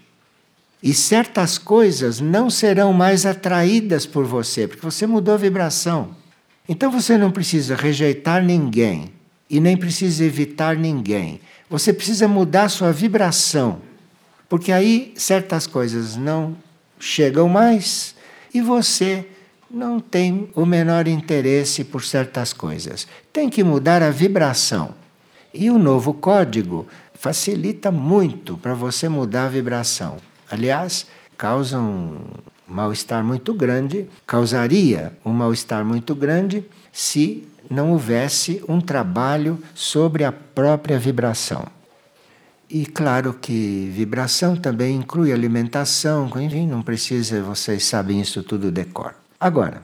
E 0.82 0.92
certas 0.92 1.58
coisas 1.58 2.18
não 2.18 2.50
serão 2.50 2.92
mais 2.92 3.24
atraídas 3.24 4.04
por 4.04 4.24
você, 4.24 4.66
porque 4.66 4.84
você 4.84 5.06
mudou 5.06 5.34
a 5.34 5.36
vibração. 5.36 6.08
Então 6.68 6.90
você 6.90 7.16
não 7.16 7.30
precisa 7.30 7.76
rejeitar 7.76 8.42
ninguém 8.42 9.12
e 9.48 9.60
nem 9.60 9.76
precisa 9.76 10.24
evitar 10.24 10.74
ninguém. 10.74 11.40
Você 11.70 11.92
precisa 11.92 12.26
mudar 12.26 12.70
sua 12.70 12.90
vibração, 12.90 13.80
porque 14.48 14.72
aí 14.72 15.14
certas 15.14 15.68
coisas 15.68 16.16
não 16.16 16.56
chegam 16.98 17.48
mais 17.48 18.16
e 18.52 18.60
você 18.60 19.24
não 19.74 19.98
tem 19.98 20.48
o 20.54 20.64
menor 20.64 21.08
interesse 21.08 21.82
por 21.82 22.04
certas 22.04 22.52
coisas. 22.52 23.08
Tem 23.32 23.50
que 23.50 23.64
mudar 23.64 24.02
a 24.02 24.10
vibração. 24.10 24.94
E 25.52 25.68
o 25.68 25.78
novo 25.78 26.14
código 26.14 26.86
facilita 27.14 27.90
muito 27.90 28.56
para 28.56 28.72
você 28.72 29.08
mudar 29.08 29.46
a 29.46 29.48
vibração. 29.48 30.18
Aliás, 30.50 31.06
causa 31.36 31.78
um 31.78 32.18
mal-estar 32.68 33.24
muito 33.24 33.52
grande, 33.52 34.08
causaria 34.26 35.12
um 35.24 35.32
mal-estar 35.32 35.84
muito 35.84 36.14
grande 36.14 36.64
se 36.92 37.46
não 37.68 37.92
houvesse 37.92 38.62
um 38.68 38.80
trabalho 38.80 39.58
sobre 39.74 40.22
a 40.22 40.30
própria 40.30 40.98
vibração. 40.98 41.66
E 42.70 42.86
claro 42.86 43.34
que 43.34 43.90
vibração 43.92 44.56
também 44.56 44.96
inclui 44.96 45.32
alimentação, 45.32 46.30
enfim, 46.36 46.66
não 46.66 46.82
precisa, 46.82 47.42
vocês 47.42 47.84
sabem 47.84 48.20
isso 48.20 48.42
tudo 48.42 48.70
de 48.70 48.84
cor. 48.84 49.23
Agora, 49.44 49.82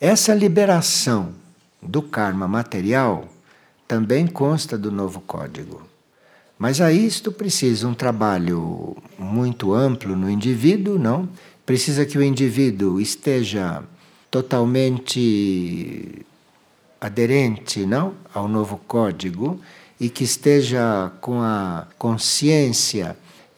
essa 0.00 0.32
liberação 0.32 1.34
do 1.82 2.00
karma 2.00 2.48
material 2.48 3.28
também 3.86 4.26
consta 4.26 4.78
do 4.78 4.90
novo 4.90 5.20
código. 5.20 5.82
Mas 6.58 6.80
a 6.80 6.90
isto 6.90 7.30
precisa 7.30 7.86
um 7.86 7.92
trabalho 7.92 8.96
muito 9.18 9.74
amplo 9.74 10.16
no 10.16 10.30
indivíduo, 10.30 10.98
não? 10.98 11.28
Precisa 11.66 12.06
que 12.06 12.16
o 12.16 12.22
indivíduo 12.22 12.98
esteja 12.98 13.82
totalmente 14.30 16.24
aderente, 16.98 17.84
não, 17.84 18.14
ao 18.32 18.48
novo 18.48 18.80
código 18.88 19.60
e 20.00 20.08
que 20.08 20.24
esteja 20.24 21.12
com 21.20 21.42
a 21.42 21.86
consciência 21.98 23.14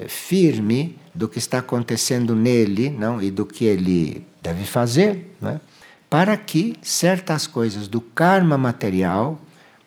firme 0.08 0.98
do 1.14 1.28
que 1.28 1.38
está 1.38 1.58
acontecendo 1.58 2.34
nele, 2.34 2.90
não, 2.90 3.22
e 3.22 3.30
do 3.30 3.46
que 3.46 3.64
ele 3.64 4.26
deve 4.46 4.64
fazer, 4.64 5.34
não 5.40 5.50
é? 5.50 5.60
para 6.08 6.36
que 6.36 6.76
certas 6.82 7.46
coisas 7.46 7.88
do 7.88 8.00
karma 8.00 8.56
material 8.56 9.40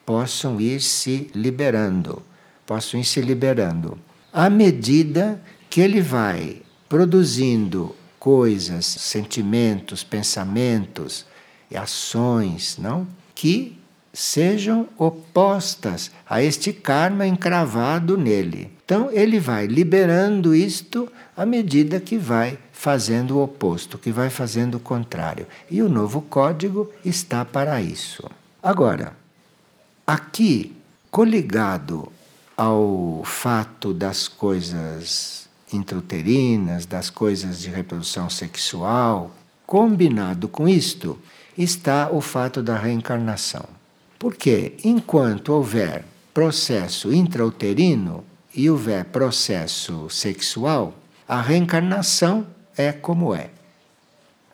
possam 0.06 0.60
ir 0.60 0.82
se 0.82 1.32
liberando 1.34 2.22
possam 2.70 3.00
ir 3.00 3.04
se 3.04 3.20
liberando. 3.20 3.98
À 4.32 4.48
medida 4.48 5.42
que 5.72 5.82
ele 5.82 6.02
vai 6.02 6.62
produzindo 6.88 7.96
coisas, 8.20 8.86
sentimentos, 8.86 10.04
pensamentos 10.04 11.26
e 11.72 11.76
ações, 11.76 12.78
não? 12.78 13.08
Que 13.34 13.76
sejam 14.14 14.88
opostas 15.00 16.12
a 16.30 16.44
este 16.44 16.72
karma 16.72 17.26
encravado 17.26 18.16
nele. 18.16 18.72
Então 18.86 19.10
ele 19.12 19.40
vai 19.40 19.66
liberando 19.66 20.54
isto 20.54 21.12
à 21.36 21.48
medida 21.48 22.00
que 22.00 22.20
vai 22.20 22.60
fazendo 22.80 23.36
o 23.36 23.44
oposto, 23.44 23.98
que 23.98 24.10
vai 24.10 24.30
fazendo 24.30 24.76
o 24.76 24.80
contrário. 24.80 25.46
E 25.70 25.82
o 25.82 25.90
novo 25.90 26.22
código 26.22 26.90
está 27.04 27.44
para 27.44 27.82
isso. 27.82 28.24
Agora, 28.64 29.18
aqui 30.08 30.78
coligado 31.12 32.10
ao 32.56 33.22
fato 33.26 33.94
das 33.94 34.30
coisas 34.30 35.50
intrauterinas, 35.74 36.86
das 36.86 37.10
coisas 37.10 37.60
de 37.60 37.70
reprodução 37.70 38.30
sexual, 38.30 39.36
combinado 39.68 40.48
com 40.48 40.66
isto, 40.66 41.20
está 41.58 42.10
o 42.10 42.22
fato 42.22 42.64
da 42.64 42.78
reencarnação. 42.78 43.66
Porque 44.18 44.78
enquanto 44.86 45.50
houver 45.50 46.06
processo 46.34 47.12
intrauterino 47.12 48.24
e 48.56 48.70
houver 48.70 49.04
processo 49.04 50.10
sexual, 50.10 50.94
a 51.28 51.42
reencarnação 51.42 52.48
é 52.80 52.94
como 52.94 53.36
é. 53.36 53.50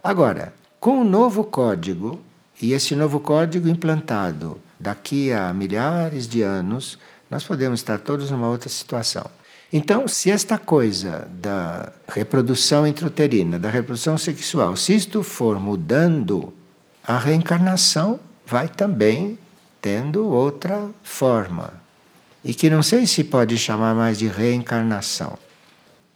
Agora, 0.04 0.52
com 0.80 1.02
o 1.02 1.04
novo 1.04 1.44
código, 1.44 2.20
e 2.60 2.74
esse 2.74 2.96
novo 2.96 3.20
código 3.20 3.70
implantado 3.70 4.60
daqui 4.80 5.32
a 5.32 5.54
milhares 5.54 6.28
de 6.28 6.42
anos, 6.42 6.98
nós 7.30 7.44
podemos 7.44 7.82
estar 7.82 8.00
todos 8.00 8.32
numa 8.32 8.50
outra 8.50 8.68
situação. 8.68 9.30
Então, 9.72 10.08
se 10.08 10.32
esta 10.32 10.58
coisa 10.58 11.28
da 11.34 11.94
reprodução 12.08 12.88
intrauterina, 12.88 13.60
da 13.60 13.70
reprodução 13.70 14.18
sexual, 14.18 14.76
se 14.76 14.96
isto 14.96 15.22
for 15.22 15.60
mudando, 15.60 16.52
a 17.06 17.20
reencarnação 17.20 18.20
vai 18.44 18.68
também 18.68 19.38
tendo 19.80 20.28
outra 20.28 20.90
forma. 21.04 21.74
E 22.44 22.56
que 22.56 22.72
não 22.72 22.82
sei 22.82 23.06
se 23.06 23.24
pode 23.24 23.56
chamar 23.56 23.94
mais 23.94 24.18
de 24.18 24.28
reencarnação. 24.28 25.45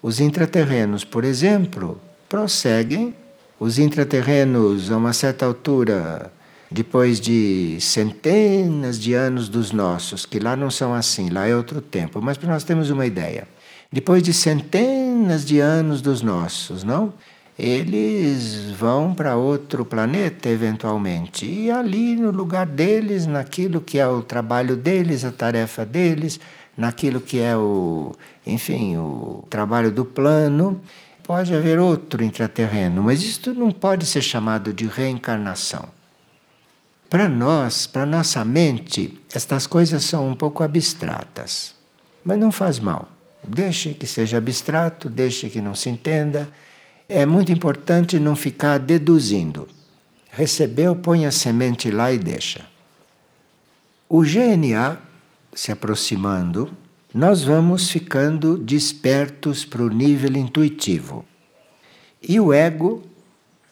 Os 0.01 0.19
intraterrenos, 0.19 1.03
por 1.03 1.23
exemplo, 1.25 1.99
prosseguem. 2.27 3.13
Os 3.59 3.77
intraterrenos, 3.77 4.89
a 4.89 4.95
uma 4.95 5.11
certa 5.11 5.45
altura, 5.45 6.31
depois 6.71 7.19
de 7.19 7.77
centenas 7.81 8.97
de 8.97 9.13
anos 9.13 9.49
dos 9.49 9.73
nossos, 9.73 10.25
que 10.25 10.39
lá 10.39 10.55
não 10.55 10.71
são 10.71 10.93
assim, 10.93 11.29
lá 11.29 11.45
é 11.45 11.53
outro 11.53 11.81
tempo, 11.81 12.21
mas 12.21 12.37
para 12.37 12.49
nós 12.49 12.63
temos 12.63 12.89
uma 12.89 13.05
ideia. 13.05 13.45
Depois 13.91 14.23
de 14.23 14.33
centenas 14.33 15.43
de 15.45 15.59
anos 15.59 16.01
dos 16.01 16.21
nossos, 16.21 16.83
não? 16.83 17.11
Eles 17.57 18.71
vão 18.71 19.13
para 19.13 19.35
outro 19.35 19.83
planeta 19.83 20.47
eventualmente. 20.47 21.45
E 21.45 21.69
ali 21.69 22.15
no 22.15 22.31
lugar 22.31 22.65
deles, 22.65 23.25
naquilo 23.25 23.81
que 23.81 23.99
é 23.99 24.07
o 24.07 24.21
trabalho 24.21 24.77
deles, 24.77 25.25
a 25.25 25.31
tarefa 25.31 25.85
deles, 25.85 26.39
naquilo 26.79 27.19
que 27.19 27.39
é 27.39 27.57
o, 27.57 28.13
enfim, 28.47 28.95
o 28.95 29.43
trabalho 29.49 29.91
do 29.91 30.05
plano, 30.05 30.81
pode 31.23 31.53
haver 31.53 31.77
outro 31.77 32.23
intraterreno, 32.23 33.03
mas 33.03 33.21
isto 33.21 33.53
não 33.53 33.69
pode 33.69 34.05
ser 34.05 34.21
chamado 34.21 34.71
de 34.71 34.87
reencarnação. 34.87 35.89
Para 37.09 37.27
nós, 37.27 37.85
para 37.85 38.05
nossa 38.05 38.45
mente, 38.45 39.19
estas 39.33 39.67
coisas 39.67 40.05
são 40.05 40.29
um 40.29 40.35
pouco 40.35 40.63
abstratas. 40.63 41.75
Mas 42.23 42.39
não 42.39 42.51
faz 42.51 42.79
mal. 42.79 43.09
Deixe 43.45 43.93
que 43.93 44.07
seja 44.07 44.37
abstrato, 44.37 45.09
deixe 45.09 45.49
que 45.49 45.59
não 45.59 45.75
se 45.75 45.89
entenda. 45.89 46.47
É 47.09 47.25
muito 47.25 47.51
importante 47.51 48.19
não 48.19 48.37
ficar 48.37 48.77
deduzindo. 48.79 49.67
Recebeu, 50.31 50.95
põe 50.95 51.25
a 51.25 51.31
semente 51.31 51.91
lá 51.91 52.13
e 52.13 52.17
deixa. 52.17 52.65
O 54.07 54.21
GNA 54.21 55.08
se 55.53 55.71
aproximando, 55.71 56.69
nós 57.13 57.43
vamos 57.43 57.89
ficando 57.89 58.57
despertos 58.57 59.65
para 59.65 59.81
o 59.81 59.89
nível 59.89 60.37
intuitivo. 60.37 61.25
E 62.21 62.39
o 62.39 62.53
ego 62.53 63.01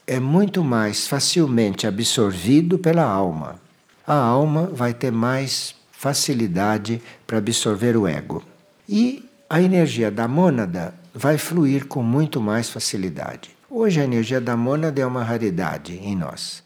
é 0.07 0.19
muito 0.19 0.63
mais 0.63 1.05
facilmente 1.05 1.85
absorvido 1.85 2.79
pela 2.79 3.03
alma. 3.03 3.59
A 4.05 4.15
alma 4.15 4.67
vai 4.67 4.93
ter 4.93 5.11
mais 5.11 5.75
facilidade 5.91 7.01
para 7.25 7.39
absorver 7.39 7.97
o 7.97 8.07
ego. 8.07 8.41
E 8.87 9.27
a 9.49 9.61
energia 9.61 10.09
da 10.09 10.27
mônada 10.27 10.93
vai 11.13 11.37
fluir 11.37 11.87
com 11.87 12.01
muito 12.01 12.39
mais 12.39 12.69
facilidade. 12.69 13.49
Hoje 13.69 13.99
a 13.99 14.03
energia 14.03 14.39
da 14.39 14.55
mônada 14.55 15.01
é 15.01 15.05
uma 15.05 15.23
raridade 15.23 15.93
em 15.97 16.15
nós. 16.15 16.63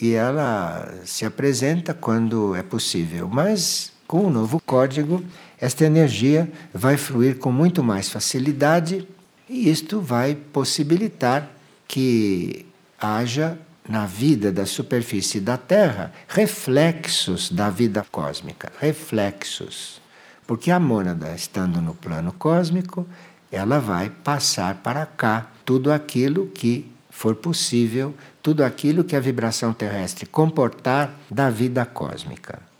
E 0.00 0.12
ela 0.12 0.92
se 1.04 1.24
apresenta 1.24 1.94
quando 1.94 2.54
é 2.56 2.62
possível, 2.62 3.28
mas 3.28 3.91
com 4.12 4.26
o 4.26 4.30
novo 4.30 4.60
código, 4.60 5.24
esta 5.58 5.86
energia 5.86 6.52
vai 6.70 6.98
fluir 6.98 7.38
com 7.38 7.50
muito 7.50 7.82
mais 7.82 8.10
facilidade 8.10 9.08
e 9.48 9.70
isto 9.70 10.02
vai 10.02 10.34
possibilitar 10.34 11.48
que 11.88 12.66
haja 13.00 13.58
na 13.88 14.04
vida 14.04 14.52
da 14.52 14.66
superfície 14.66 15.40
da 15.40 15.56
Terra 15.56 16.12
reflexos 16.28 17.50
da 17.50 17.70
vida 17.70 18.04
cósmica, 18.12 18.70
reflexos. 18.78 19.98
Porque 20.46 20.70
a 20.70 20.78
mônada, 20.78 21.34
estando 21.34 21.80
no 21.80 21.94
plano 21.94 22.34
cósmico, 22.34 23.06
ela 23.50 23.78
vai 23.78 24.10
passar 24.10 24.74
para 24.82 25.06
cá 25.06 25.50
tudo 25.64 25.90
aquilo 25.90 26.48
que 26.48 26.92
for 27.08 27.34
possível, 27.34 28.14
tudo 28.42 28.62
aquilo 28.62 29.04
que 29.04 29.16
a 29.16 29.20
vibração 29.20 29.72
terrestre 29.72 30.26
comportar 30.26 31.18
da 31.30 31.48
vida 31.48 31.86
cósmica. 31.86 32.71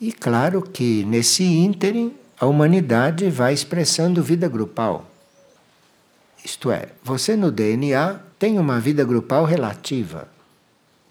E 0.00 0.12
claro 0.12 0.60
que 0.60 1.04
nesse 1.04 1.42
ínterim 1.42 2.12
a 2.38 2.44
humanidade 2.44 3.30
vai 3.30 3.54
expressando 3.54 4.22
vida 4.22 4.46
grupal. 4.46 5.10
Isto 6.44 6.70
é, 6.70 6.90
você 7.02 7.34
no 7.34 7.50
DNA 7.50 8.20
tem 8.38 8.58
uma 8.58 8.78
vida 8.78 9.04
grupal 9.04 9.44
relativa. 9.44 10.28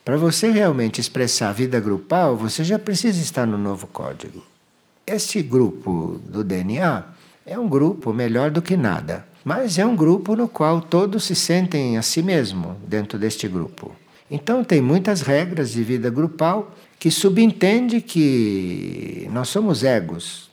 Para 0.04 0.18
você 0.18 0.52
realmente 0.52 1.02
expressar 1.02 1.50
a 1.50 1.54
vida 1.54 1.80
grupal, 1.80 2.38
você 2.38 2.64
já 2.64 2.78
precisa 2.78 3.20
estar 3.20 3.48
no 3.48 3.58
novo 3.58 3.88
código. 3.88 4.44
Este 5.08 5.42
grupo 5.42 6.22
do 6.24 6.44
DNA 6.44 7.04
é 7.44 7.58
um 7.58 7.68
grupo 7.68 8.14
melhor 8.14 8.52
do 8.52 8.62
que 8.62 8.78
nada, 8.78 9.26
mas 9.44 9.80
é 9.80 9.86
um 9.86 9.96
grupo 9.96 10.36
no 10.36 10.48
qual 10.48 10.80
todos 10.80 11.24
se 11.24 11.36
sentem 11.36 11.98
a 11.98 12.04
si 12.04 12.22
mesmo 12.22 12.78
dentro 12.88 13.18
deste 13.18 13.48
grupo. 13.48 13.92
Então 14.30 14.64
tem 14.64 14.82
muitas 14.82 15.22
regras 15.22 15.72
de 15.72 15.84
vida 15.84 16.10
grupal 16.10 16.72
que 17.00 17.12
subentende 17.12 18.02
que 18.02 19.28
nós 19.32 19.50
somos 19.50 19.84
egos. 19.84 20.50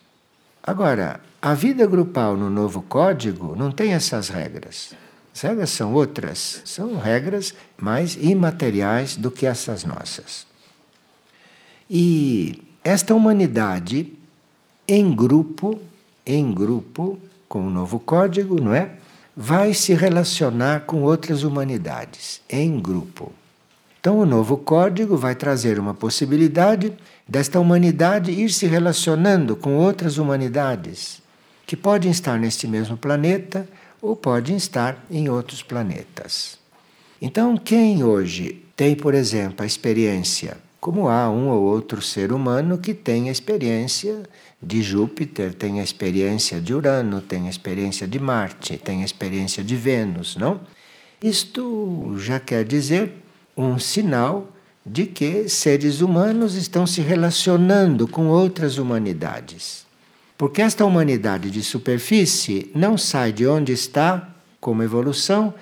Agora, 0.62 1.20
a 1.40 1.54
vida 1.54 1.86
grupal 1.86 2.36
no 2.36 2.48
novo 2.48 2.82
código 2.82 3.56
não 3.56 3.72
tem 3.72 3.92
essas 3.94 4.28
regras. 4.28 4.94
As 5.34 5.40
regras 5.40 5.70
são 5.70 5.94
outras, 5.94 6.62
são 6.64 6.98
regras 6.98 7.54
mais 7.76 8.16
imateriais 8.16 9.16
do 9.16 9.30
que 9.30 9.46
essas 9.46 9.84
nossas. 9.84 10.46
E 11.88 12.62
esta 12.84 13.14
humanidade 13.14 14.12
em 14.86 15.14
grupo, 15.14 15.80
em 16.24 16.52
grupo, 16.52 17.18
com 17.48 17.66
o 17.66 17.70
novo 17.70 17.98
código, 17.98 18.60
não 18.60 18.74
é? 18.74 18.92
Vai 19.36 19.72
se 19.72 19.94
relacionar 19.94 20.80
com 20.86 21.02
outras 21.02 21.42
humanidades, 21.42 22.40
em 22.48 22.78
grupo. 22.80 23.32
Então, 24.02 24.18
o 24.18 24.26
novo 24.26 24.56
código 24.56 25.16
vai 25.16 25.36
trazer 25.36 25.78
uma 25.78 25.94
possibilidade 25.94 26.92
desta 27.28 27.60
humanidade 27.60 28.32
ir 28.32 28.50
se 28.50 28.66
relacionando 28.66 29.54
com 29.54 29.76
outras 29.76 30.18
humanidades, 30.18 31.22
que 31.64 31.76
podem 31.76 32.10
estar 32.10 32.36
neste 32.36 32.66
mesmo 32.66 32.96
planeta 32.96 33.64
ou 34.00 34.16
podem 34.16 34.56
estar 34.56 35.06
em 35.08 35.28
outros 35.28 35.62
planetas. 35.62 36.58
Então, 37.20 37.56
quem 37.56 38.02
hoje 38.02 38.64
tem, 38.74 38.96
por 38.96 39.14
exemplo, 39.14 39.62
a 39.62 39.66
experiência, 39.66 40.56
como 40.80 41.08
há 41.08 41.30
um 41.30 41.50
ou 41.50 41.62
outro 41.62 42.02
ser 42.02 42.32
humano 42.32 42.78
que 42.78 42.94
tem 42.94 43.28
a 43.28 43.32
experiência 43.32 44.24
de 44.60 44.82
Júpiter, 44.82 45.54
tem 45.54 45.78
a 45.78 45.84
experiência 45.84 46.60
de 46.60 46.74
Urano, 46.74 47.20
tem 47.20 47.46
a 47.46 47.50
experiência 47.50 48.08
de 48.08 48.18
Marte, 48.18 48.76
tem 48.78 49.02
a 49.02 49.04
experiência 49.04 49.62
de 49.62 49.76
Vênus, 49.76 50.34
não? 50.34 50.60
Isto 51.22 52.16
já 52.18 52.40
quer 52.40 52.64
dizer 52.64 53.21
um 53.56 53.78
sinal 53.78 54.48
de 54.84 55.06
que 55.06 55.48
seres 55.48 56.00
humanos 56.00 56.54
estão 56.54 56.86
se 56.86 57.00
relacionando 57.00 58.08
com 58.08 58.28
outras 58.28 58.78
humanidades. 58.78 59.86
Porque 60.36 60.60
esta 60.60 60.84
humanidade 60.84 61.50
de 61.50 61.62
superfície 61.62 62.70
não 62.74 62.98
sai 62.98 63.32
de 63.32 63.46
onde 63.46 63.72
está, 63.72 64.28
como 64.60 64.82
evolução, 64.82 65.54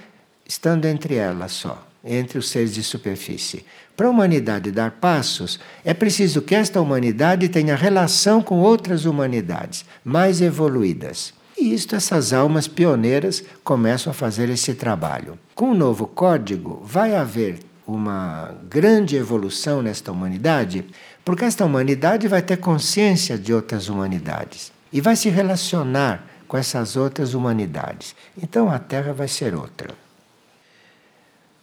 estando 0.46 0.86
entre 0.86 1.16
elas 1.16 1.52
só, 1.52 1.86
entre 2.02 2.38
os 2.38 2.48
seres 2.48 2.72
de 2.72 2.82
superfície. 2.82 3.64
Para 3.94 4.06
a 4.06 4.10
humanidade 4.10 4.70
dar 4.70 4.92
passos, 4.92 5.60
é 5.84 5.92
preciso 5.92 6.40
que 6.40 6.54
esta 6.54 6.80
humanidade 6.80 7.50
tenha 7.50 7.76
relação 7.76 8.42
com 8.42 8.60
outras 8.60 9.04
humanidades 9.04 9.84
mais 10.02 10.40
evoluídas. 10.40 11.34
E 11.58 11.74
isto, 11.74 11.94
essas 11.94 12.32
almas 12.32 12.66
pioneiras 12.66 13.44
começam 13.62 14.10
a 14.10 14.14
fazer 14.14 14.48
esse 14.48 14.72
trabalho. 14.72 15.38
Com 15.54 15.72
o 15.72 15.74
novo 15.74 16.06
código, 16.06 16.80
vai 16.82 17.14
haver 17.14 17.58
uma 17.92 18.54
grande 18.68 19.16
evolução 19.16 19.82
nesta 19.82 20.12
humanidade, 20.12 20.84
porque 21.24 21.44
esta 21.44 21.64
humanidade 21.64 22.28
vai 22.28 22.42
ter 22.42 22.56
consciência 22.56 23.38
de 23.38 23.52
outras 23.52 23.88
humanidades 23.88 24.72
e 24.92 25.00
vai 25.00 25.16
se 25.16 25.28
relacionar 25.28 26.26
com 26.46 26.56
essas 26.56 26.96
outras 26.96 27.34
humanidades. 27.34 28.14
Então 28.42 28.70
a 28.70 28.78
Terra 28.78 29.12
vai 29.12 29.28
ser 29.28 29.54
outra. 29.54 29.94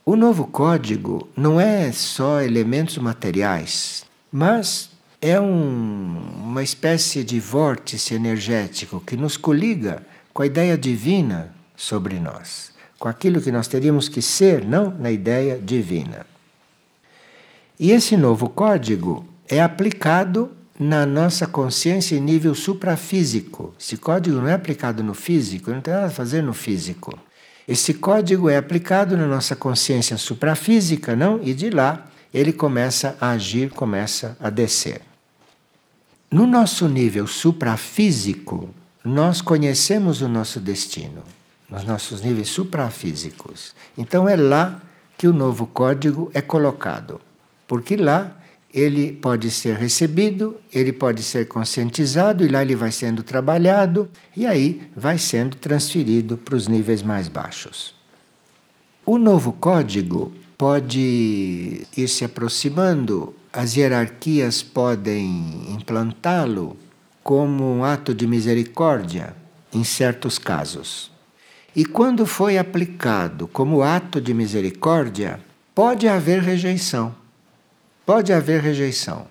O 0.05 0.15
novo 0.15 0.47
código 0.47 1.27
não 1.35 1.59
é 1.59 1.91
só 1.91 2.41
elementos 2.41 2.97
materiais, 2.97 4.05
mas 4.31 4.89
é 5.21 5.39
um, 5.39 6.17
uma 6.41 6.63
espécie 6.63 7.23
de 7.23 7.39
vórtice 7.39 8.13
energético 8.13 9.01
que 9.01 9.17
nos 9.17 9.35
coliga 9.35 10.05
com 10.33 10.43
a 10.43 10.45
ideia 10.45 10.77
divina 10.77 11.53
sobre 11.75 12.19
nós, 12.19 12.71
com 12.99 13.07
aquilo 13.07 13.41
que 13.41 13.51
nós 13.51 13.67
teríamos 13.67 14.09
que 14.09 14.21
ser, 14.21 14.65
não 14.65 14.89
na 14.91 15.11
ideia 15.11 15.59
divina. 15.59 16.25
E 17.79 17.91
esse 17.91 18.17
novo 18.17 18.49
código 18.49 19.25
é 19.47 19.61
aplicado 19.61 20.51
na 20.79 21.05
nossa 21.05 21.47
consciência 21.47 22.15
em 22.15 22.21
nível 22.21 22.53
suprafísico. 22.53 23.73
Esse 23.79 23.97
código 23.97 24.37
não 24.37 24.47
é 24.47 24.53
aplicado 24.53 25.03
no 25.03 25.13
físico, 25.13 25.71
não 25.71 25.81
tem 25.81 25.93
nada 25.93 26.07
a 26.07 26.11
fazer 26.11 26.41
no 26.41 26.53
físico. 26.53 27.17
Esse 27.67 27.93
código 27.93 28.49
é 28.49 28.57
aplicado 28.57 29.17
na 29.17 29.27
nossa 29.27 29.55
consciência 29.55 30.17
suprafísica, 30.17 31.15
não? 31.15 31.39
E 31.43 31.53
de 31.53 31.69
lá 31.69 32.07
ele 32.33 32.53
começa 32.53 33.17
a 33.19 33.31
agir, 33.31 33.69
começa 33.71 34.37
a 34.39 34.49
descer. 34.49 35.01
No 36.29 36.45
nosso 36.45 36.87
nível 36.87 37.25
suprafísico, 37.25 38.69
nós 39.03 39.41
conhecemos 39.41 40.21
o 40.21 40.27
nosso 40.27 40.59
destino, 40.59 41.23
nos 41.69 41.83
nossos 41.83 42.21
níveis 42.21 42.49
suprafísicos. 42.49 43.75
Então 43.97 44.27
é 44.27 44.35
lá 44.35 44.81
que 45.17 45.27
o 45.27 45.33
novo 45.33 45.67
código 45.67 46.29
é 46.33 46.41
colocado, 46.41 47.19
porque 47.67 47.95
lá 47.95 48.37
ele 48.73 49.11
pode 49.13 49.49
ser 49.49 49.75
recebido, 49.75 50.57
ele 50.71 50.93
pode 50.93 51.23
ser 51.23 51.47
conscientizado 51.47 52.45
e 52.45 52.47
lá 52.47 52.61
ele 52.61 52.75
vai 52.75 52.91
sendo 52.91 53.23
trabalhado 53.23 54.09
e 54.35 54.45
aí 54.45 54.89
vai 54.95 55.17
sendo 55.17 55.55
transferido 55.57 56.37
para 56.37 56.55
os 56.55 56.67
níveis 56.67 57.01
mais 57.01 57.27
baixos. 57.27 57.95
O 59.05 59.17
novo 59.17 59.53
código 59.53 60.33
pode 60.57 61.87
ir 61.95 62.07
se 62.07 62.25
aproximando, 62.25 63.33
as 63.53 63.75
hierarquias 63.75 64.61
podem 64.61 65.71
implantá-lo 65.71 66.77
como 67.23 67.63
um 67.63 67.83
ato 67.83 68.13
de 68.13 68.27
misericórdia 68.27 69.35
em 69.73 69.83
certos 69.83 70.37
casos. 70.37 71.16
E 71.77 71.85
quando 71.85 72.25
foi 72.25 72.57
aplicado 72.57 73.47
como 73.47 73.81
ato 73.81 74.19
de 74.19 74.33
misericórdia, 74.33 75.39
pode 75.73 76.09
haver 76.09 76.41
rejeição 76.41 77.15
Pode 78.07 78.31
haver 78.31 78.61
rejeição, 78.61 79.27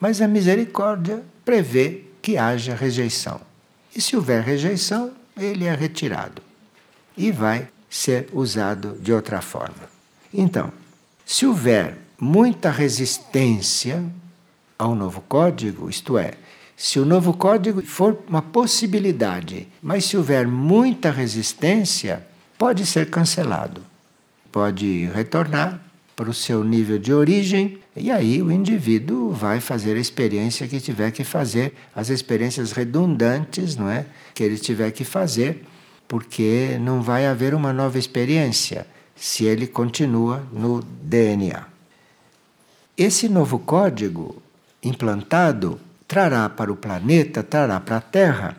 mas 0.00 0.20
a 0.20 0.26
misericórdia 0.26 1.22
prevê 1.44 2.02
que 2.20 2.36
haja 2.36 2.74
rejeição. 2.74 3.40
E 3.94 4.00
se 4.00 4.16
houver 4.16 4.42
rejeição, 4.42 5.12
ele 5.36 5.66
é 5.66 5.72
retirado 5.72 6.42
e 7.16 7.30
vai 7.30 7.68
ser 7.88 8.28
usado 8.32 8.98
de 9.00 9.12
outra 9.12 9.40
forma. 9.40 9.88
Então, 10.34 10.72
se 11.24 11.46
houver 11.46 11.96
muita 12.20 12.72
resistência 12.72 14.04
ao 14.76 14.96
novo 14.96 15.20
código, 15.20 15.88
isto 15.88 16.18
é, 16.18 16.32
se 16.78 17.00
o 17.00 17.04
novo 17.04 17.34
código 17.34 17.82
for 17.82 18.16
uma 18.28 18.40
possibilidade, 18.40 19.66
mas 19.82 20.04
se 20.04 20.16
houver 20.16 20.46
muita 20.46 21.10
resistência, 21.10 22.24
pode 22.56 22.86
ser 22.86 23.10
cancelado. 23.10 23.82
Pode 24.52 25.06
retornar 25.12 25.82
para 26.14 26.30
o 26.30 26.34
seu 26.34 26.62
nível 26.62 26.96
de 26.96 27.12
origem, 27.12 27.80
e 27.96 28.12
aí 28.12 28.40
o 28.40 28.52
indivíduo 28.52 29.32
vai 29.32 29.58
fazer 29.58 29.96
a 29.96 30.00
experiência 30.00 30.68
que 30.68 30.78
tiver 30.78 31.10
que 31.10 31.24
fazer, 31.24 31.74
as 31.92 32.10
experiências 32.10 32.70
redundantes, 32.70 33.74
não 33.74 33.90
é? 33.90 34.06
Que 34.32 34.44
ele 34.44 34.56
tiver 34.56 34.92
que 34.92 35.02
fazer, 35.02 35.64
porque 36.06 36.78
não 36.80 37.02
vai 37.02 37.26
haver 37.26 37.54
uma 37.54 37.72
nova 37.72 37.98
experiência 37.98 38.86
se 39.16 39.44
ele 39.44 39.66
continua 39.66 40.46
no 40.52 40.80
DNA. 41.02 41.64
Esse 42.96 43.28
novo 43.28 43.58
código 43.58 44.40
implantado 44.80 45.80
trará 46.08 46.48
para 46.48 46.72
o 46.72 46.76
planeta, 46.76 47.42
trará 47.42 47.78
para 47.78 47.98
a 47.98 48.00
Terra, 48.00 48.56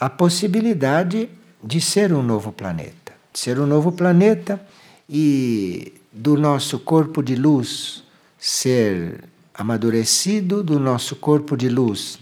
a 0.00 0.08
possibilidade 0.08 1.28
de 1.62 1.80
ser 1.80 2.12
um 2.12 2.22
novo 2.22 2.52
planeta. 2.52 3.12
De 3.32 3.38
ser 3.38 3.58
um 3.58 3.66
novo 3.66 3.92
planeta 3.92 4.64
e 5.08 5.92
do 6.12 6.38
nosso 6.38 6.78
corpo 6.78 7.22
de 7.22 7.34
luz 7.34 8.04
ser 8.38 9.24
amadurecido, 9.52 10.62
do 10.62 10.78
nosso 10.78 11.16
corpo 11.16 11.56
de 11.56 11.68
luz 11.68 12.18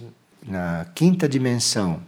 na 0.47 0.87
quinta 0.95 1.29
dimensão 1.29 2.03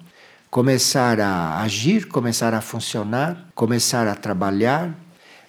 começar 0.53 1.19
a 1.19 1.63
agir, 1.63 2.09
começar 2.09 2.53
a 2.53 2.61
funcionar, 2.61 3.49
começar 3.55 4.07
a 4.07 4.15
trabalhar, 4.15 4.95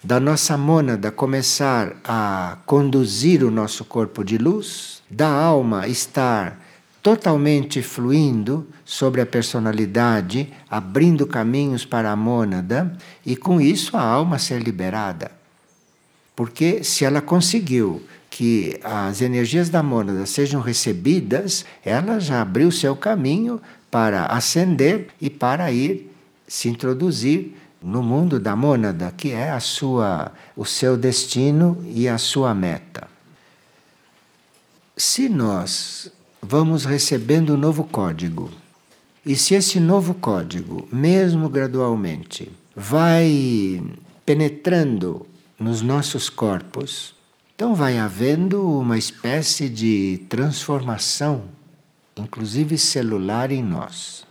da 0.02 0.18
nossa 0.18 0.56
mônada 0.56 1.12
começar 1.12 1.96
a 2.02 2.56
conduzir 2.64 3.44
o 3.44 3.50
nosso 3.50 3.84
corpo 3.84 4.24
de 4.24 4.38
luz, 4.38 5.02
da 5.10 5.28
alma 5.28 5.86
estar 5.86 6.58
totalmente 7.04 7.82
fluindo 7.82 8.66
sobre 8.82 9.20
a 9.20 9.26
personalidade, 9.26 10.50
abrindo 10.70 11.26
caminhos 11.26 11.84
para 11.84 12.10
a 12.10 12.16
mônada 12.16 12.96
e 13.26 13.36
com 13.36 13.60
isso 13.60 13.94
a 13.94 14.00
alma 14.00 14.38
ser 14.38 14.62
liberada. 14.62 15.30
Porque 16.34 16.82
se 16.82 17.04
ela 17.04 17.20
conseguiu 17.20 18.02
que 18.30 18.80
as 18.82 19.20
energias 19.20 19.68
da 19.68 19.82
mônada 19.82 20.24
sejam 20.24 20.62
recebidas, 20.62 21.66
ela 21.84 22.18
já 22.18 22.40
abriu 22.40 22.72
seu 22.72 22.96
caminho 22.96 23.60
para 23.90 24.24
ascender 24.24 25.08
e 25.20 25.28
para 25.28 25.70
ir 25.70 26.10
se 26.48 26.70
introduzir 26.70 27.54
no 27.82 28.02
mundo 28.02 28.40
da 28.40 28.56
mônada, 28.56 29.12
que 29.14 29.30
é 29.30 29.50
a 29.50 29.60
sua, 29.60 30.32
o 30.56 30.64
seu 30.64 30.96
destino 30.96 31.84
e 31.86 32.08
a 32.08 32.16
sua 32.16 32.54
meta. 32.54 33.06
Se 34.96 35.28
nós 35.28 36.10
vamos 36.46 36.84
recebendo 36.84 37.54
um 37.54 37.56
novo 37.56 37.84
código, 37.84 38.50
e 39.24 39.34
se 39.34 39.54
esse 39.54 39.80
novo 39.80 40.12
código, 40.12 40.86
mesmo 40.92 41.48
gradualmente, 41.48 42.52
vai 42.76 43.82
penetrando 44.26 45.26
nos 45.58 45.80
nossos 45.80 46.28
corpos, 46.28 47.14
então 47.54 47.74
vai 47.74 47.98
havendo 47.98 48.62
uma 48.78 48.98
espécie 48.98 49.70
de 49.70 50.22
transformação, 50.28 51.44
inclusive 52.14 52.76
celular, 52.76 53.50
em 53.50 53.62
nós. 53.62 54.26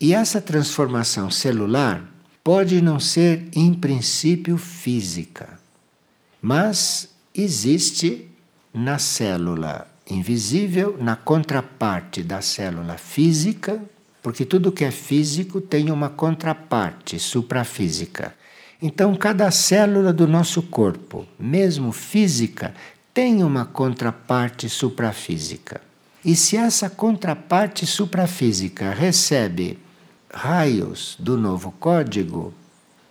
E 0.00 0.14
essa 0.14 0.40
transformação 0.40 1.30
celular 1.30 2.02
pode 2.42 2.80
não 2.82 2.98
ser, 2.98 3.46
em 3.54 3.72
princípio, 3.72 4.56
física, 4.56 5.60
mas 6.42 7.10
existe 7.32 8.28
na 8.74 8.98
célula 8.98 9.86
invisível, 10.10 10.96
na 11.00 11.16
contraparte 11.16 12.22
da 12.22 12.40
célula 12.40 12.96
física, 12.96 13.80
porque 14.22 14.44
tudo 14.44 14.72
que 14.72 14.84
é 14.84 14.90
físico 14.90 15.60
tem 15.60 15.90
uma 15.90 16.08
contraparte 16.08 17.18
suprafísica. 17.18 18.34
Então, 18.80 19.14
cada 19.14 19.50
célula 19.50 20.12
do 20.12 20.26
nosso 20.26 20.62
corpo, 20.62 21.26
mesmo 21.38 21.92
física, 21.92 22.74
tem 23.12 23.42
uma 23.42 23.64
contraparte 23.64 24.68
suprafísica. 24.68 25.80
E 26.24 26.36
se 26.36 26.56
essa 26.56 26.88
contraparte 26.88 27.86
suprafísica 27.86 28.90
recebe 28.90 29.78
raios 30.32 31.16
do 31.18 31.36
novo 31.36 31.72
código, 31.78 32.52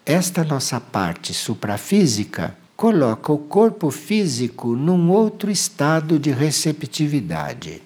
esta 0.06 0.44
nossa 0.44 0.80
parte 0.80 1.34
suprafísica 1.34 2.56
coloca 2.78 3.34
o 3.34 3.40
corpo 3.40 3.90
físico 3.90 4.76
num 4.76 5.10
outro 5.10 5.50
estado 5.50 6.20
de 6.20 6.30
receptividade. 6.30 7.82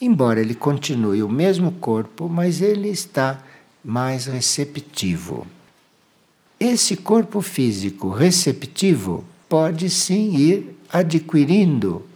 Embora 0.00 0.40
ele 0.40 0.54
continue 0.54 1.20
o 1.20 1.28
mesmo 1.28 1.72
corpo, 1.72 2.28
mas 2.28 2.62
ele 2.62 2.88
está 2.88 3.42
mais 3.84 4.26
receptivo. 4.26 5.44
Esse 6.60 6.96
corpo 6.96 7.40
físico 7.40 8.08
receptivo 8.10 9.24
pode 9.48 9.90
sim 9.90 10.36
ir 10.36 10.78
adquirindo 10.92 12.06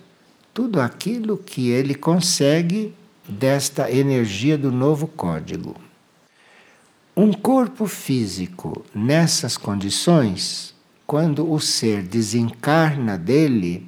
tudo 0.52 0.80
aquilo 0.80 1.36
que 1.36 1.70
ele 1.70 1.96
consegue 1.96 2.94
desta 3.28 3.90
energia 3.90 4.56
do 4.56 4.70
novo 4.70 5.08
código. 5.08 5.74
Um 7.16 7.32
corpo 7.32 7.86
físico 7.86 8.84
nessas 8.94 9.56
condições, 9.56 10.74
quando 11.06 11.50
o 11.50 11.60
ser 11.60 12.02
desencarna 12.02 13.18
dele, 13.18 13.86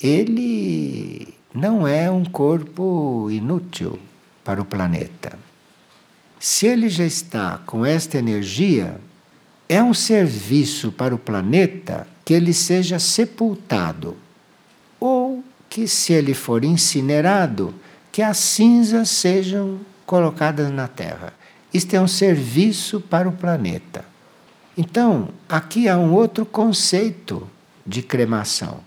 ele 0.00 1.34
não 1.54 1.86
é 1.86 2.10
um 2.10 2.24
corpo 2.24 3.28
inútil 3.30 3.98
para 4.44 4.62
o 4.62 4.64
planeta. 4.64 5.38
Se 6.38 6.66
ele 6.66 6.88
já 6.88 7.04
está 7.04 7.58
com 7.66 7.84
esta 7.84 8.16
energia, 8.16 9.00
é 9.68 9.82
um 9.82 9.92
serviço 9.92 10.90
para 10.90 11.14
o 11.14 11.18
planeta 11.18 12.06
que 12.24 12.32
ele 12.32 12.54
seja 12.54 12.98
sepultado, 12.98 14.16
ou 14.98 15.44
que, 15.68 15.86
se 15.86 16.12
ele 16.12 16.34
for 16.34 16.64
incinerado, 16.64 17.74
que 18.10 18.22
as 18.22 18.38
cinzas 18.38 19.10
sejam 19.10 19.80
colocadas 20.06 20.70
na 20.72 20.88
Terra. 20.88 21.32
Isto 21.72 21.94
é 21.94 22.00
um 22.00 22.08
serviço 22.08 23.00
para 23.00 23.28
o 23.28 23.32
planeta. 23.32 24.04
Então, 24.82 25.28
aqui 25.46 25.90
há 25.90 25.98
um 25.98 26.14
outro 26.14 26.46
conceito 26.46 27.46
de 27.86 28.00
cremação, 28.00 28.78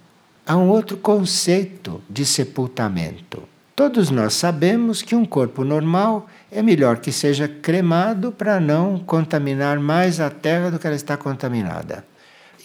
há 0.44 0.58
um 0.58 0.68
outro 0.68 0.98
conceito 0.98 2.02
de 2.10 2.26
sepultamento. 2.26 3.44
Todos 3.76 4.10
nós 4.10 4.34
sabemos 4.34 5.04
que 5.04 5.16
um 5.16 5.24
corpo 5.24 5.64
normal 5.64 6.28
é 6.52 6.64
melhor 6.64 6.98
que 6.98 7.12
seja 7.12 7.48
cremado 7.48 8.32
para 8.32 8.60
não 8.60 8.98
contaminar 8.98 9.80
mais 9.80 10.20
a 10.20 10.32
terra 10.32 10.72
do 10.72 10.80
que 10.80 10.88
ela 10.88 10.96
está 10.96 11.16
contaminada. 11.16 12.04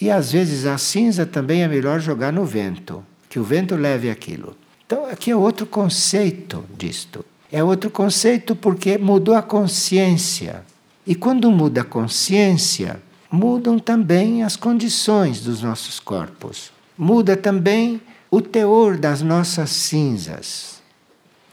E 0.00 0.10
às 0.10 0.32
vezes 0.32 0.64
a 0.64 0.78
cinza 0.78 1.26
também 1.26 1.62
é 1.62 1.68
melhor 1.68 2.00
jogar 2.00 2.32
no 2.32 2.46
vento, 2.46 3.04
que 3.28 3.38
o 3.38 3.44
vento 3.44 3.76
leve 3.76 4.08
aquilo. 4.08 4.56
Então, 4.86 5.04
aqui 5.04 5.32
é 5.32 5.36
outro 5.36 5.66
conceito 5.66 6.64
disto. 6.78 7.22
É 7.52 7.62
outro 7.62 7.90
conceito 7.90 8.56
porque 8.56 8.96
mudou 8.96 9.34
a 9.34 9.42
consciência. 9.42 10.64
E 11.06 11.14
quando 11.14 11.50
muda 11.50 11.82
a 11.82 11.84
consciência, 11.84 13.02
mudam 13.30 13.78
também 13.78 14.42
as 14.42 14.56
condições 14.56 15.40
dos 15.40 15.62
nossos 15.62 16.00
corpos. 16.00 16.70
Muda 16.96 17.36
também 17.36 18.00
o 18.30 18.40
teor 18.40 18.96
das 18.96 19.22
nossas 19.22 19.70
cinzas. 19.70 20.82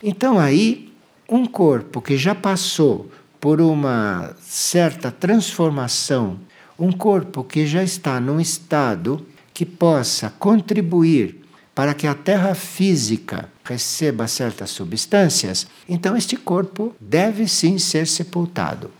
Então 0.02 0.40
aí, 0.40 0.94
um 1.30 1.46
corpo 1.46 2.02
que 2.02 2.18
já 2.18 2.36
passou 2.36 3.10
por 3.40 3.62
uma 3.62 4.36
certa 4.42 5.12
transformação, 5.12 6.40
um 6.78 6.92
corpo 6.92 7.44
que 7.44 7.66
já 7.66 7.84
está 7.84 8.20
num 8.20 8.40
estado 8.40 9.26
que 9.54 9.66
possa 9.66 10.34
contribuir 10.38 11.42
para 11.74 11.94
que 11.94 12.08
a 12.08 12.16
terra 12.16 12.56
física 12.56 13.50
receba 13.64 14.28
certas 14.28 14.70
substâncias, 14.70 15.68
então 15.88 16.16
este 16.16 16.38
corpo 16.38 16.96
deve 17.00 17.48
sim 17.48 17.78
ser 17.78 18.08
sepultado. 18.08 18.92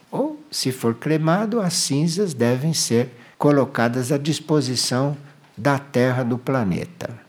Se 0.50 0.72
for 0.72 0.96
cremado, 0.96 1.60
as 1.60 1.74
cinzas 1.74 2.34
devem 2.34 2.74
ser 2.74 3.10
colocadas 3.38 4.12
à 4.12 4.18
disposição 4.18 5.18
da 5.58 5.78
terra 5.78 6.24
do 6.24 6.38
planeta. 6.38 7.26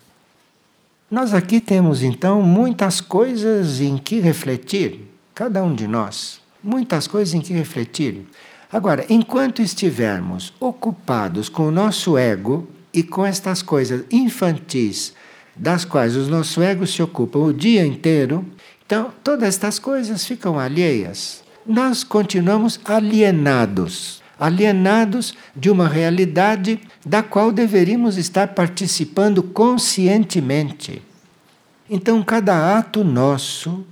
Nós 1.10 1.32
aqui 1.32 1.60
temos 1.60 2.02
então 2.02 2.42
muitas 2.42 3.00
coisas 3.00 3.80
em 3.80 3.96
que 3.96 4.18
refletir, 4.18 5.08
cada 5.34 5.62
um 5.62 5.74
de 5.74 5.86
nós, 5.86 6.40
muitas 6.62 7.06
coisas 7.06 7.32
em 7.32 7.40
que 7.40 7.52
refletir. 7.52 8.26
Agora, 8.72 9.06
enquanto 9.08 9.62
estivermos 9.62 10.52
ocupados 10.58 11.48
com 11.48 11.68
o 11.68 11.70
nosso 11.70 12.18
ego 12.18 12.68
e 12.92 13.04
com 13.04 13.24
estas 13.24 13.62
coisas 13.62 14.04
infantis 14.10 15.14
das 15.54 15.84
quais 15.84 16.16
os 16.16 16.28
nossos 16.28 16.58
egos 16.58 16.92
se 16.92 17.02
ocupam 17.02 17.38
o 17.38 17.54
dia 17.54 17.86
inteiro, 17.86 18.44
então 18.84 19.12
todas 19.22 19.48
estas 19.48 19.78
coisas 19.78 20.26
ficam 20.26 20.58
alheias. 20.58 21.45
Nós 21.68 22.04
continuamos 22.04 22.78
alienados, 22.84 24.22
alienados 24.38 25.34
de 25.54 25.68
uma 25.68 25.88
realidade 25.88 26.78
da 27.04 27.24
qual 27.24 27.50
deveríamos 27.50 28.16
estar 28.16 28.54
participando 28.54 29.42
conscientemente. 29.42 31.02
Então, 31.90 32.22
cada 32.22 32.78
ato 32.78 33.02
nosso 33.02 33.84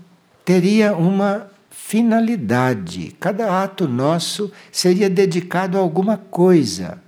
teria 0.45 0.95
uma 0.95 1.49
finalidade, 1.69 3.17
cada 3.19 3.65
ato 3.65 3.89
nosso 3.89 4.53
seria 4.71 5.11
dedicado 5.11 5.77
a 5.77 5.81
alguma 5.81 6.17
coisa. 6.17 7.03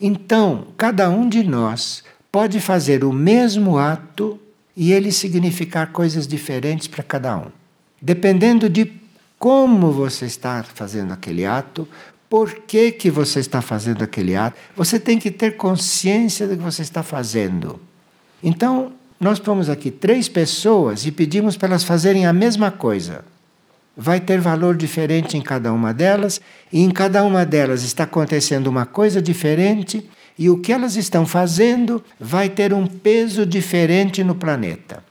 Então, 0.00 0.68
cada 0.76 1.10
um 1.10 1.28
de 1.28 1.42
nós 1.42 2.04
pode 2.30 2.60
fazer 2.60 3.02
o 3.02 3.12
mesmo 3.12 3.76
ato 3.76 4.38
e 4.76 4.92
ele 4.92 5.10
significar 5.10 5.90
coisas 5.90 6.28
diferentes 6.28 6.86
para 6.86 7.02
cada 7.02 7.36
um. 7.36 7.46
Dependendo 8.00 8.70
de 8.70 9.01
como 9.42 9.90
você 9.90 10.26
está 10.26 10.62
fazendo 10.62 11.12
aquele 11.12 11.44
ato, 11.44 11.88
por 12.30 12.60
que, 12.60 12.92
que 12.92 13.10
você 13.10 13.40
está 13.40 13.60
fazendo 13.60 14.04
aquele 14.04 14.36
ato, 14.36 14.56
você 14.76 15.00
tem 15.00 15.18
que 15.18 15.32
ter 15.32 15.56
consciência 15.56 16.46
do 16.46 16.56
que 16.56 16.62
você 16.62 16.82
está 16.82 17.02
fazendo. 17.02 17.80
Então, 18.40 18.92
nós 19.18 19.40
pomos 19.40 19.68
aqui 19.68 19.90
três 19.90 20.28
pessoas 20.28 21.06
e 21.06 21.10
pedimos 21.10 21.56
para 21.56 21.70
elas 21.70 21.82
fazerem 21.82 22.24
a 22.24 22.32
mesma 22.32 22.70
coisa. 22.70 23.24
Vai 23.96 24.20
ter 24.20 24.40
valor 24.40 24.76
diferente 24.76 25.36
em 25.36 25.42
cada 25.42 25.72
uma 25.72 25.92
delas, 25.92 26.40
e 26.72 26.80
em 26.80 26.92
cada 26.92 27.24
uma 27.24 27.44
delas 27.44 27.82
está 27.82 28.04
acontecendo 28.04 28.68
uma 28.68 28.86
coisa 28.86 29.20
diferente 29.20 30.08
e 30.38 30.48
o 30.48 30.58
que 30.58 30.72
elas 30.72 30.94
estão 30.94 31.26
fazendo 31.26 32.00
vai 32.20 32.48
ter 32.48 32.72
um 32.72 32.86
peso 32.86 33.44
diferente 33.44 34.22
no 34.22 34.36
planeta. 34.36 35.02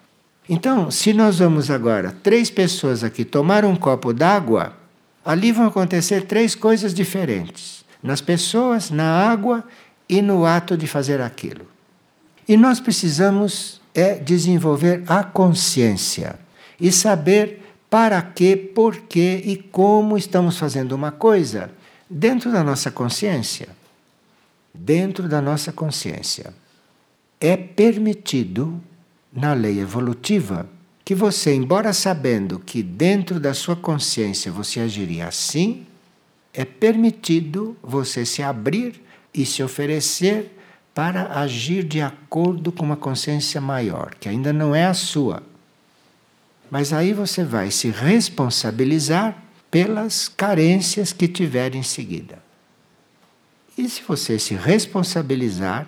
Então, 0.54 0.92
se 0.92 1.14
nós 1.14 1.40
vamos 1.40 1.72
agora, 1.72 2.14
três 2.22 2.52
pessoas 2.52 3.06
aqui, 3.06 3.24
tomar 3.24 3.64
um 3.64 3.74
copo 3.74 4.12
d'água, 4.12 4.76
ali 5.24 5.50
vão 5.50 5.68
acontecer 5.68 6.26
três 6.26 6.54
coisas 6.56 6.94
diferentes: 6.94 7.86
nas 8.04 8.20
pessoas, 8.20 8.92
na 8.92 9.32
água 9.32 9.64
e 10.10 10.22
no 10.22 10.46
ato 10.46 10.76
de 10.76 10.88
fazer 10.88 11.22
aquilo. 11.22 11.66
E 12.46 12.58
nós 12.58 12.82
precisamos 12.82 13.80
é 13.96 14.16
desenvolver 14.16 15.04
a 15.08 15.24
consciência 15.24 16.38
e 16.78 16.92
saber 16.92 17.62
para 17.90 18.22
que, 18.22 18.58
por 18.58 18.98
que 18.98 19.42
e 19.46 19.56
como 19.56 20.18
estamos 20.18 20.58
fazendo 20.58 20.92
uma 20.92 21.12
coisa 21.12 21.70
dentro 22.10 22.52
da 22.52 22.62
nossa 22.62 22.92
consciência 22.92 23.70
dentro 24.74 25.28
da 25.28 25.42
nossa 25.42 25.72
consciência. 25.72 26.54
é 27.40 27.58
permitido 27.58 28.80
na 29.32 29.54
lei 29.54 29.80
evolutiva 29.80 30.68
que 31.04 31.16
você, 31.16 31.54
embora 31.54 31.94
sabendo 31.94 32.60
que 32.60 32.84
dentro 32.84 33.40
da 33.40 33.54
sua 33.54 33.76
consciência 33.76 34.52
você 34.52 34.80
agiria 34.80 35.28
assim, 35.28 35.86
é 36.54 36.64
permitido 36.64 37.76
você 37.82 38.26
se 38.26 38.44
abrir 38.44 39.02
e 39.34 39.46
se 39.46 39.64
oferecer 39.64 40.58
para 40.94 41.40
agir 41.40 41.84
de 41.84 42.02
acordo 42.02 42.72
com 42.72 42.86
uma 42.86 42.98
consciência 42.98 43.62
maior, 43.62 44.14
que 44.20 44.28
ainda 44.28 44.52
não 44.52 44.76
é 44.76 44.86
a 44.86 44.94
sua. 44.94 45.42
Mas 46.70 46.94
aí 46.94 47.14
você 47.14 47.44
vai 47.44 47.72
se 47.72 47.90
responsabilizar 47.90 49.42
pelas 49.70 50.28
carências 50.28 51.14
que 51.14 51.28
tiver 51.28 51.76
em 51.76 51.84
seguida. 51.84 52.40
E 53.78 53.88
se 53.88 54.02
você 54.06 54.38
se 54.38 54.54
responsabilizar 54.54 55.88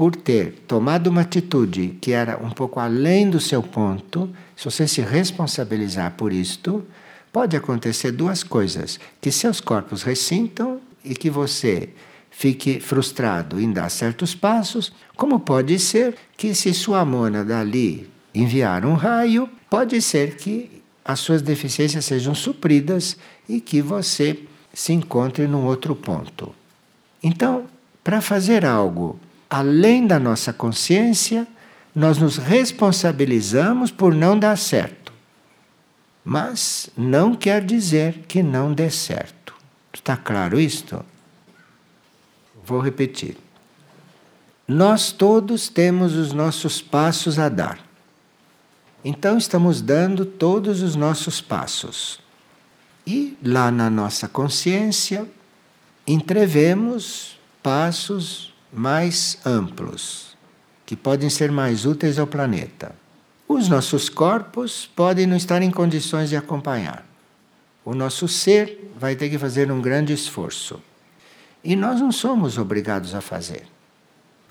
por 0.00 0.16
ter 0.16 0.54
tomado 0.66 1.08
uma 1.08 1.20
atitude 1.20 1.98
que 2.00 2.12
era 2.12 2.38
um 2.42 2.48
pouco 2.48 2.80
além 2.80 3.28
do 3.28 3.38
seu 3.38 3.62
ponto, 3.62 4.30
se 4.56 4.64
você 4.64 4.88
se 4.88 5.02
responsabilizar 5.02 6.12
por 6.12 6.32
isto, 6.32 6.82
pode 7.30 7.54
acontecer 7.54 8.10
duas 8.10 8.42
coisas: 8.42 8.98
que 9.20 9.30
seus 9.30 9.60
corpos 9.60 10.02
ressintam 10.02 10.80
e 11.04 11.14
que 11.14 11.28
você 11.28 11.90
fique 12.30 12.80
frustrado 12.80 13.60
em 13.60 13.70
dar 13.70 13.90
certos 13.90 14.34
passos, 14.34 14.90
como 15.18 15.38
pode 15.38 15.78
ser 15.78 16.16
que 16.34 16.54
se 16.54 16.72
sua 16.72 17.04
mona 17.04 17.44
dali 17.44 18.08
enviar 18.34 18.86
um 18.86 18.94
raio, 18.94 19.50
pode 19.68 20.00
ser 20.00 20.36
que 20.36 20.82
as 21.04 21.20
suas 21.20 21.42
deficiências 21.42 22.06
sejam 22.06 22.34
supridas 22.34 23.18
e 23.46 23.60
que 23.60 23.82
você 23.82 24.44
se 24.72 24.94
encontre 24.94 25.46
num 25.46 25.66
outro 25.66 25.94
ponto. 25.94 26.54
Então, 27.22 27.66
para 28.02 28.22
fazer 28.22 28.64
algo 28.64 29.20
além 29.50 30.06
da 30.06 30.20
nossa 30.20 30.52
consciência, 30.52 31.46
nós 31.92 32.18
nos 32.18 32.36
responsabilizamos 32.36 33.90
por 33.90 34.14
não 34.14 34.38
dar 34.38 34.56
certo. 34.56 35.12
Mas 36.24 36.88
não 36.96 37.34
quer 37.34 37.64
dizer 37.64 38.20
que 38.28 38.42
não 38.42 38.72
dê 38.72 38.88
certo. 38.88 39.52
Está 39.92 40.16
claro 40.16 40.60
isto? 40.60 41.04
Vou 42.64 42.78
repetir. 42.78 43.36
Nós 44.68 45.10
todos 45.10 45.68
temos 45.68 46.14
os 46.14 46.32
nossos 46.32 46.80
passos 46.80 47.40
a 47.40 47.48
dar. 47.48 47.80
Então 49.04 49.36
estamos 49.36 49.80
dando 49.80 50.24
todos 50.24 50.80
os 50.80 50.94
nossos 50.94 51.40
passos. 51.40 52.20
E 53.04 53.36
lá 53.44 53.72
na 53.72 53.90
nossa 53.90 54.28
consciência 54.28 55.26
entrevemos 56.06 57.38
passos 57.62 58.49
mais 58.72 59.38
amplos, 59.44 60.36
que 60.86 60.96
podem 60.96 61.28
ser 61.28 61.50
mais 61.50 61.86
úteis 61.86 62.18
ao 62.18 62.26
planeta. 62.26 62.94
Os 63.48 63.68
nossos 63.68 64.08
corpos 64.08 64.88
podem 64.94 65.26
não 65.26 65.36
estar 65.36 65.60
em 65.62 65.70
condições 65.70 66.28
de 66.28 66.36
acompanhar. 66.36 67.04
O 67.84 67.94
nosso 67.94 68.28
ser 68.28 68.92
vai 68.96 69.16
ter 69.16 69.28
que 69.28 69.38
fazer 69.38 69.72
um 69.72 69.80
grande 69.80 70.12
esforço. 70.12 70.80
E 71.64 71.74
nós 71.74 72.00
não 72.00 72.12
somos 72.12 72.58
obrigados 72.58 73.14
a 73.14 73.20
fazer. 73.20 73.64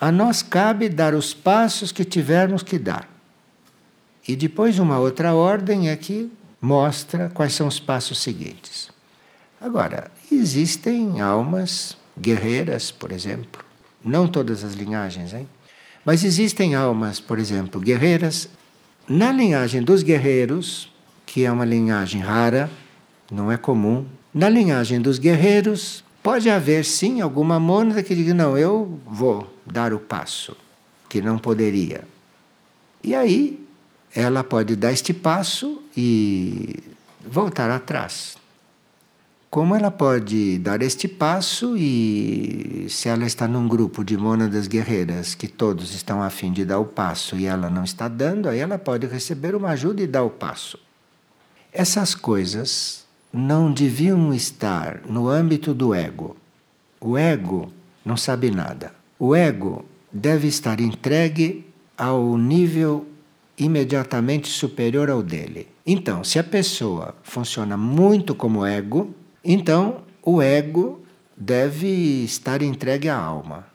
A 0.01 0.11
nós 0.11 0.41
cabe 0.41 0.89
dar 0.89 1.13
os 1.13 1.33
passos 1.33 1.91
que 1.91 2.03
tivermos 2.03 2.63
que 2.63 2.77
dar. 2.77 3.07
E 4.27 4.35
depois, 4.35 4.79
uma 4.79 4.99
outra 4.99 5.33
ordem 5.33 5.89
é 5.89 5.95
que 5.95 6.31
mostra 6.61 7.29
quais 7.33 7.53
são 7.53 7.67
os 7.67 7.79
passos 7.79 8.19
seguintes. 8.19 8.89
Agora, 9.61 10.11
existem 10.31 11.19
almas 11.19 11.97
guerreiras, 12.19 12.91
por 12.91 13.11
exemplo, 13.11 13.68
não 14.03 14.27
todas 14.27 14.63
as 14.63 14.73
linhagens, 14.73 15.33
hein? 15.33 15.47
Mas 16.05 16.23
existem 16.23 16.75
almas, 16.75 17.19
por 17.19 17.37
exemplo, 17.37 17.79
guerreiras. 17.79 18.49
Na 19.07 19.31
linhagem 19.31 19.81
dos 19.81 20.03
guerreiros, 20.03 20.91
que 21.25 21.45
é 21.45 21.51
uma 21.51 21.65
linhagem 21.65 22.21
rara, 22.21 22.69
não 23.31 23.51
é 23.51 23.57
comum, 23.57 24.05
na 24.33 24.49
linhagem 24.49 25.01
dos 25.01 25.19
guerreiros 25.19 26.03
pode 26.21 26.49
haver 26.49 26.85
sim 26.85 27.21
alguma 27.21 27.59
mônada 27.59 28.03
que 28.03 28.15
diga: 28.15 28.33
não, 28.33 28.57
eu 28.57 28.99
vou 29.05 29.51
dar 29.65 29.93
o 29.93 29.99
passo, 29.99 30.55
que 31.07 31.21
não 31.21 31.37
poderia. 31.37 32.03
E 33.03 33.15
aí 33.15 33.65
ela 34.13 34.43
pode 34.43 34.75
dar 34.75 34.91
este 34.91 35.13
passo 35.13 35.81
e 35.95 36.79
voltar 37.25 37.69
atrás. 37.69 38.37
Como 39.49 39.75
ela 39.75 39.89
pode 39.89 40.59
dar 40.59 40.79
este 40.83 41.07
passo 41.07 41.75
e 41.75 42.85
se 42.87 43.09
ela 43.09 43.25
está 43.25 43.47
num 43.47 43.67
grupo 43.67 44.03
de 44.03 44.15
mônadas 44.15 44.67
guerreiras 44.67 45.33
que 45.33 45.47
todos 45.47 45.95
estão 45.95 46.21
a 46.21 46.29
fim 46.29 46.51
de 46.53 46.63
dar 46.63 46.77
o 46.77 46.85
passo 46.85 47.35
e 47.35 47.47
ela 47.47 47.67
não 47.67 47.83
está 47.83 48.07
dando, 48.07 48.47
aí 48.47 48.59
ela 48.59 48.77
pode 48.77 49.07
receber 49.07 49.55
uma 49.55 49.69
ajuda 49.69 50.03
e 50.03 50.07
dar 50.07 50.21
o 50.21 50.29
passo. 50.29 50.77
Essas 51.73 52.13
coisas 52.13 53.07
não 53.33 53.71
deviam 53.71 54.31
estar 54.35 55.01
no 55.09 55.27
âmbito 55.27 55.73
do 55.73 55.95
ego. 55.95 56.37
O 57.01 57.17
ego 57.17 57.73
não 58.05 58.15
sabe 58.15 58.51
nada. 58.51 58.93
O 59.17 59.35
ego 59.35 59.83
deve 60.13 60.47
estar 60.47 60.79
entregue 60.79 61.65
ao 61.97 62.37
nível 62.37 63.07
imediatamente 63.57 64.47
superior 64.47 65.09
ao 65.09 65.23
dele. 65.23 65.67
Então, 65.83 66.23
se 66.23 66.37
a 66.37 66.43
pessoa 66.43 67.15
funciona 67.23 67.75
muito 67.75 68.35
como 68.35 68.63
ego, 68.63 69.15
então, 69.43 70.01
o 70.23 70.41
ego 70.41 71.03
deve 71.35 71.87
estar 72.23 72.61
entregue 72.61 73.09
à 73.09 73.17
alma. 73.17 73.65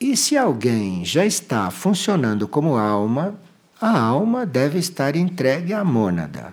E 0.00 0.16
se 0.16 0.36
alguém 0.36 1.04
já 1.04 1.24
está 1.24 1.70
funcionando 1.70 2.48
como 2.48 2.76
alma, 2.76 3.38
a 3.80 3.98
alma 3.98 4.44
deve 4.44 4.78
estar 4.78 5.16
entregue 5.16 5.72
à 5.72 5.84
mônada. 5.84 6.52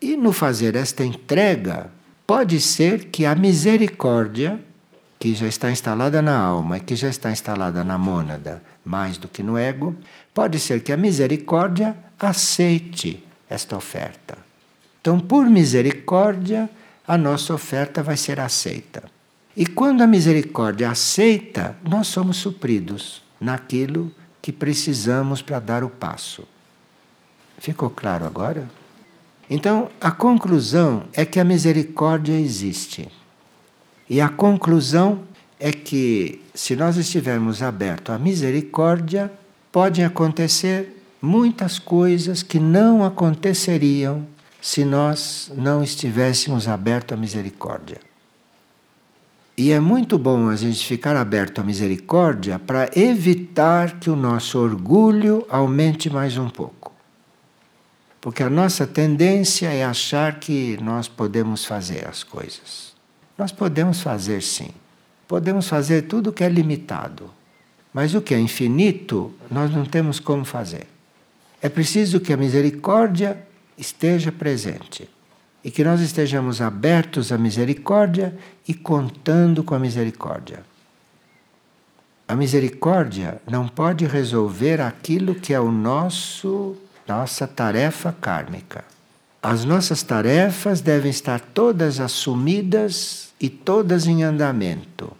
E 0.00 0.16
no 0.16 0.32
fazer 0.32 0.74
esta 0.74 1.04
entrega, 1.04 1.90
pode 2.26 2.60
ser 2.60 3.06
que 3.06 3.24
a 3.24 3.34
misericórdia, 3.34 4.60
que 5.18 5.34
já 5.34 5.46
está 5.46 5.70
instalada 5.70 6.20
na 6.20 6.36
alma 6.36 6.78
e 6.78 6.80
que 6.80 6.96
já 6.96 7.08
está 7.08 7.30
instalada 7.30 7.84
na 7.84 7.96
mônada, 7.96 8.62
mais 8.84 9.16
do 9.16 9.28
que 9.28 9.42
no 9.42 9.56
ego, 9.56 9.96
pode 10.34 10.58
ser 10.58 10.82
que 10.82 10.92
a 10.92 10.96
misericórdia 10.96 11.96
aceite 12.18 13.24
esta 13.48 13.76
oferta. 13.76 14.36
Então, 15.00 15.20
por 15.20 15.46
misericórdia, 15.46 16.68
a 17.06 17.18
nossa 17.18 17.54
oferta 17.54 18.02
vai 18.02 18.16
ser 18.16 18.40
aceita. 18.40 19.04
E 19.56 19.66
quando 19.66 20.02
a 20.02 20.06
misericórdia 20.06 20.90
aceita, 20.90 21.76
nós 21.88 22.08
somos 22.08 22.38
supridos 22.38 23.22
naquilo 23.40 24.10
que 24.42 24.50
precisamos 24.50 25.42
para 25.42 25.60
dar 25.60 25.84
o 25.84 25.88
passo. 25.88 26.46
Ficou 27.58 27.88
claro 27.90 28.24
agora? 28.24 28.68
Então, 29.48 29.90
a 30.00 30.10
conclusão 30.10 31.04
é 31.12 31.24
que 31.24 31.38
a 31.38 31.44
misericórdia 31.44 32.38
existe. 32.38 33.08
E 34.08 34.20
a 34.20 34.28
conclusão 34.28 35.22
é 35.60 35.70
que, 35.70 36.42
se 36.54 36.74
nós 36.74 36.96
estivermos 36.96 37.62
abertos 37.62 38.14
à 38.14 38.18
misericórdia, 38.18 39.30
podem 39.70 40.04
acontecer 40.04 41.02
muitas 41.22 41.78
coisas 41.78 42.42
que 42.42 42.58
não 42.58 43.04
aconteceriam 43.04 44.26
se 44.64 44.82
nós 44.82 45.52
não 45.54 45.84
estivéssemos 45.84 46.66
abertos 46.66 47.12
à 47.12 47.20
misericórdia. 47.20 48.00
E 49.58 49.70
é 49.70 49.78
muito 49.78 50.16
bom 50.16 50.48
a 50.48 50.56
gente 50.56 50.86
ficar 50.86 51.14
aberto 51.16 51.60
à 51.60 51.62
misericórdia 51.62 52.58
para 52.58 52.88
evitar 52.98 54.00
que 54.00 54.08
o 54.08 54.16
nosso 54.16 54.58
orgulho 54.58 55.44
aumente 55.50 56.08
mais 56.08 56.38
um 56.38 56.48
pouco. 56.48 56.94
Porque 58.22 58.42
a 58.42 58.48
nossa 58.48 58.86
tendência 58.86 59.66
é 59.66 59.84
achar 59.84 60.40
que 60.40 60.78
nós 60.80 61.08
podemos 61.08 61.66
fazer 61.66 62.08
as 62.08 62.24
coisas. 62.24 62.94
Nós 63.36 63.52
podemos 63.52 64.00
fazer 64.00 64.42
sim. 64.42 64.70
Podemos 65.28 65.68
fazer 65.68 66.06
tudo 66.08 66.32
que 66.32 66.42
é 66.42 66.48
limitado. 66.48 67.30
Mas 67.92 68.14
o 68.14 68.22
que 68.22 68.32
é 68.32 68.40
infinito, 68.40 69.30
nós 69.50 69.70
não 69.70 69.84
temos 69.84 70.18
como 70.18 70.42
fazer. 70.42 70.86
É 71.60 71.68
preciso 71.68 72.18
que 72.18 72.32
a 72.32 72.36
misericórdia 72.38 73.52
esteja 73.76 74.30
presente 74.30 75.08
e 75.64 75.70
que 75.70 75.82
nós 75.82 76.00
estejamos 76.00 76.60
abertos 76.60 77.32
à 77.32 77.38
misericórdia 77.38 78.36
e 78.68 78.74
contando 78.74 79.64
com 79.64 79.74
a 79.74 79.78
misericórdia. 79.78 80.62
A 82.28 82.36
misericórdia 82.36 83.40
não 83.50 83.66
pode 83.66 84.06
resolver 84.06 84.80
aquilo 84.80 85.34
que 85.34 85.54
é 85.54 85.60
o 85.60 85.70
nosso 85.70 86.76
nossa 87.06 87.46
tarefa 87.46 88.14
kármica. 88.18 88.84
As 89.42 89.62
nossas 89.62 90.02
tarefas 90.02 90.80
devem 90.80 91.10
estar 91.10 91.38
todas 91.38 92.00
assumidas 92.00 93.28
e 93.38 93.50
todas 93.50 94.06
em 94.06 94.22
andamento. 94.22 95.12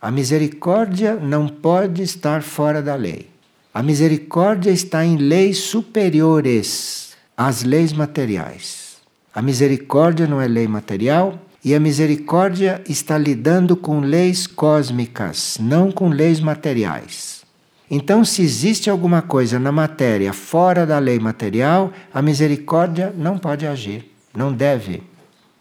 A 0.00 0.10
misericórdia 0.10 1.14
não 1.14 1.46
pode 1.46 2.02
estar 2.02 2.42
fora 2.42 2.80
da 2.80 2.94
lei. 2.94 3.28
A 3.74 3.82
misericórdia 3.82 4.70
está 4.70 5.04
em 5.04 5.18
leis 5.18 5.58
superiores 5.58 7.05
às 7.36 7.62
leis 7.62 7.92
materiais. 7.92 8.96
A 9.34 9.42
misericórdia 9.42 10.26
não 10.26 10.40
é 10.40 10.48
lei 10.48 10.66
material 10.66 11.38
e 11.62 11.74
a 11.74 11.80
misericórdia 11.80 12.82
está 12.88 13.18
lidando 13.18 13.76
com 13.76 14.00
leis 14.00 14.46
cósmicas, 14.46 15.58
não 15.60 15.92
com 15.92 16.08
leis 16.08 16.40
materiais. 16.40 17.44
Então, 17.90 18.24
se 18.24 18.42
existe 18.42 18.88
alguma 18.88 19.22
coisa 19.22 19.58
na 19.58 19.70
matéria 19.70 20.32
fora 20.32 20.86
da 20.86 20.98
lei 20.98 21.18
material, 21.18 21.92
a 22.12 22.22
misericórdia 22.22 23.12
não 23.16 23.38
pode 23.38 23.66
agir, 23.66 24.10
não 24.34 24.52
deve. 24.52 25.02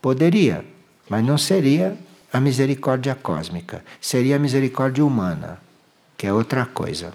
Poderia, 0.02 0.64
mas 1.10 1.24
não 1.24 1.38
seria 1.38 1.98
a 2.32 2.40
misericórdia 2.40 3.16
cósmica, 3.16 3.84
seria 4.00 4.38
a 4.38 4.40
misericórdia 4.40 5.06
humana, 5.06 5.60
que 6.18 6.26
é 6.26 6.34
outra 6.34 6.66
coisa. 6.66 7.14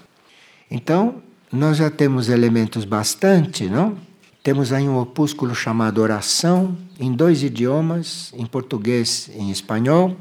Então, 0.69 1.15
nós 1.51 1.77
já 1.77 1.89
temos 1.89 2.29
elementos 2.29 2.85
bastante, 2.85 3.65
não? 3.69 3.97
Temos 4.43 4.73
aí 4.73 4.89
um 4.89 4.97
opúsculo 4.97 5.53
chamado 5.53 6.01
Oração, 6.01 6.75
em 6.99 7.13
dois 7.13 7.43
idiomas, 7.43 8.33
em 8.35 8.43
português 8.43 9.29
e 9.35 9.39
em 9.39 9.51
espanhol. 9.51 10.17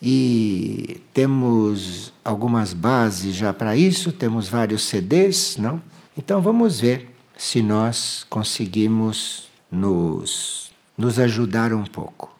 E 0.00 1.02
temos 1.12 2.10
algumas 2.24 2.72
bases 2.72 3.34
já 3.34 3.52
para 3.52 3.76
isso, 3.76 4.12
temos 4.12 4.48
vários 4.48 4.84
CDs, 4.84 5.58
não? 5.58 5.82
Então 6.16 6.40
vamos 6.40 6.80
ver 6.80 7.14
se 7.36 7.60
nós 7.60 8.24
conseguimos 8.30 9.50
nos, 9.70 10.72
nos 10.96 11.18
ajudar 11.18 11.74
um 11.74 11.84
pouco. 11.84 12.34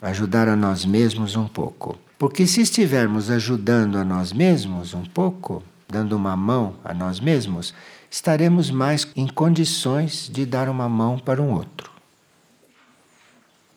Ajudar 0.00 0.48
a 0.48 0.56
nós 0.56 0.86
mesmos 0.86 1.36
um 1.36 1.46
pouco. 1.46 1.98
Porque 2.18 2.46
se 2.46 2.62
estivermos 2.62 3.30
ajudando 3.30 3.96
a 3.96 4.04
nós 4.04 4.32
mesmos 4.32 4.94
um 4.94 5.04
pouco, 5.04 5.62
dando 5.86 6.16
uma 6.16 6.34
mão 6.34 6.76
a 6.82 6.94
nós 6.94 7.20
mesmos, 7.20 7.74
estaremos 8.14 8.70
mais 8.70 9.08
em 9.16 9.26
condições 9.26 10.30
de 10.32 10.46
dar 10.46 10.68
uma 10.68 10.88
mão 10.88 11.18
para 11.18 11.42
um 11.42 11.52
outro. 11.52 11.90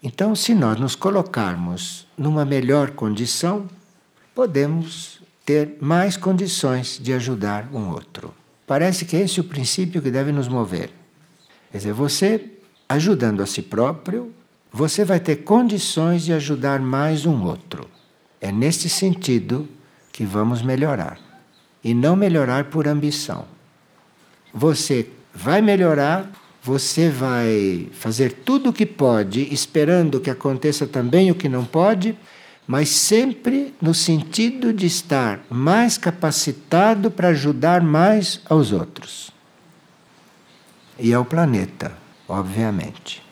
Então, 0.03 0.35
se 0.35 0.53
nós 0.53 0.79
nos 0.79 0.95
colocarmos 0.95 2.05
numa 2.15 2.45
melhor 2.45 2.91
condição, 2.91 3.67
podemos 4.35 5.19
ter 5.43 5.77
mais 5.81 6.15
condições 6.15 6.99
de 7.01 7.13
ajudar 7.13 7.67
um 7.73 7.89
outro. 7.89 8.31
Parece 8.67 9.05
que 9.05 9.15
esse 9.15 9.39
é 9.39 9.41
o 9.41 9.43
princípio 9.43 10.03
que 10.03 10.11
deve 10.11 10.31
nos 10.31 10.47
mover. 10.47 10.91
Quer 11.71 11.79
dizer, 11.79 11.93
você 11.93 12.51
ajudando 12.87 13.41
a 13.41 13.47
si 13.47 13.63
próprio, 13.63 14.31
você 14.71 15.03
vai 15.03 15.19
ter 15.19 15.37
condições 15.37 16.25
de 16.25 16.33
ajudar 16.33 16.79
mais 16.79 17.25
um 17.25 17.43
outro. 17.43 17.89
É 18.39 18.51
neste 18.51 18.87
sentido 18.87 19.67
que 20.13 20.23
vamos 20.23 20.61
melhorar. 20.61 21.19
E 21.83 21.95
não 21.95 22.15
melhorar 22.15 22.65
por 22.65 22.87
ambição. 22.87 23.56
Você 24.53 25.07
vai 25.33 25.61
melhorar 25.61 26.31
você 26.67 27.09
vai 27.09 27.87
fazer 27.93 28.33
tudo 28.43 28.71
o 28.71 28.73
que 28.73 28.85
pode, 28.85 29.53
esperando 29.53 30.19
que 30.19 30.29
aconteça 30.29 30.85
também 30.85 31.31
o 31.31 31.35
que 31.35 31.47
não 31.47 31.63
pode, 31.63 32.13
mas 32.67 32.89
sempre 32.89 33.73
no 33.81 33.93
sentido 33.93 34.73
de 34.73 34.85
estar 34.85 35.39
mais 35.49 35.97
capacitado 35.97 37.09
para 37.09 37.29
ajudar 37.29 37.81
mais 37.81 38.41
aos 38.49 38.73
outros. 38.73 39.31
E 40.99 41.13
ao 41.13 41.23
planeta, 41.23 41.97
obviamente. 42.27 43.23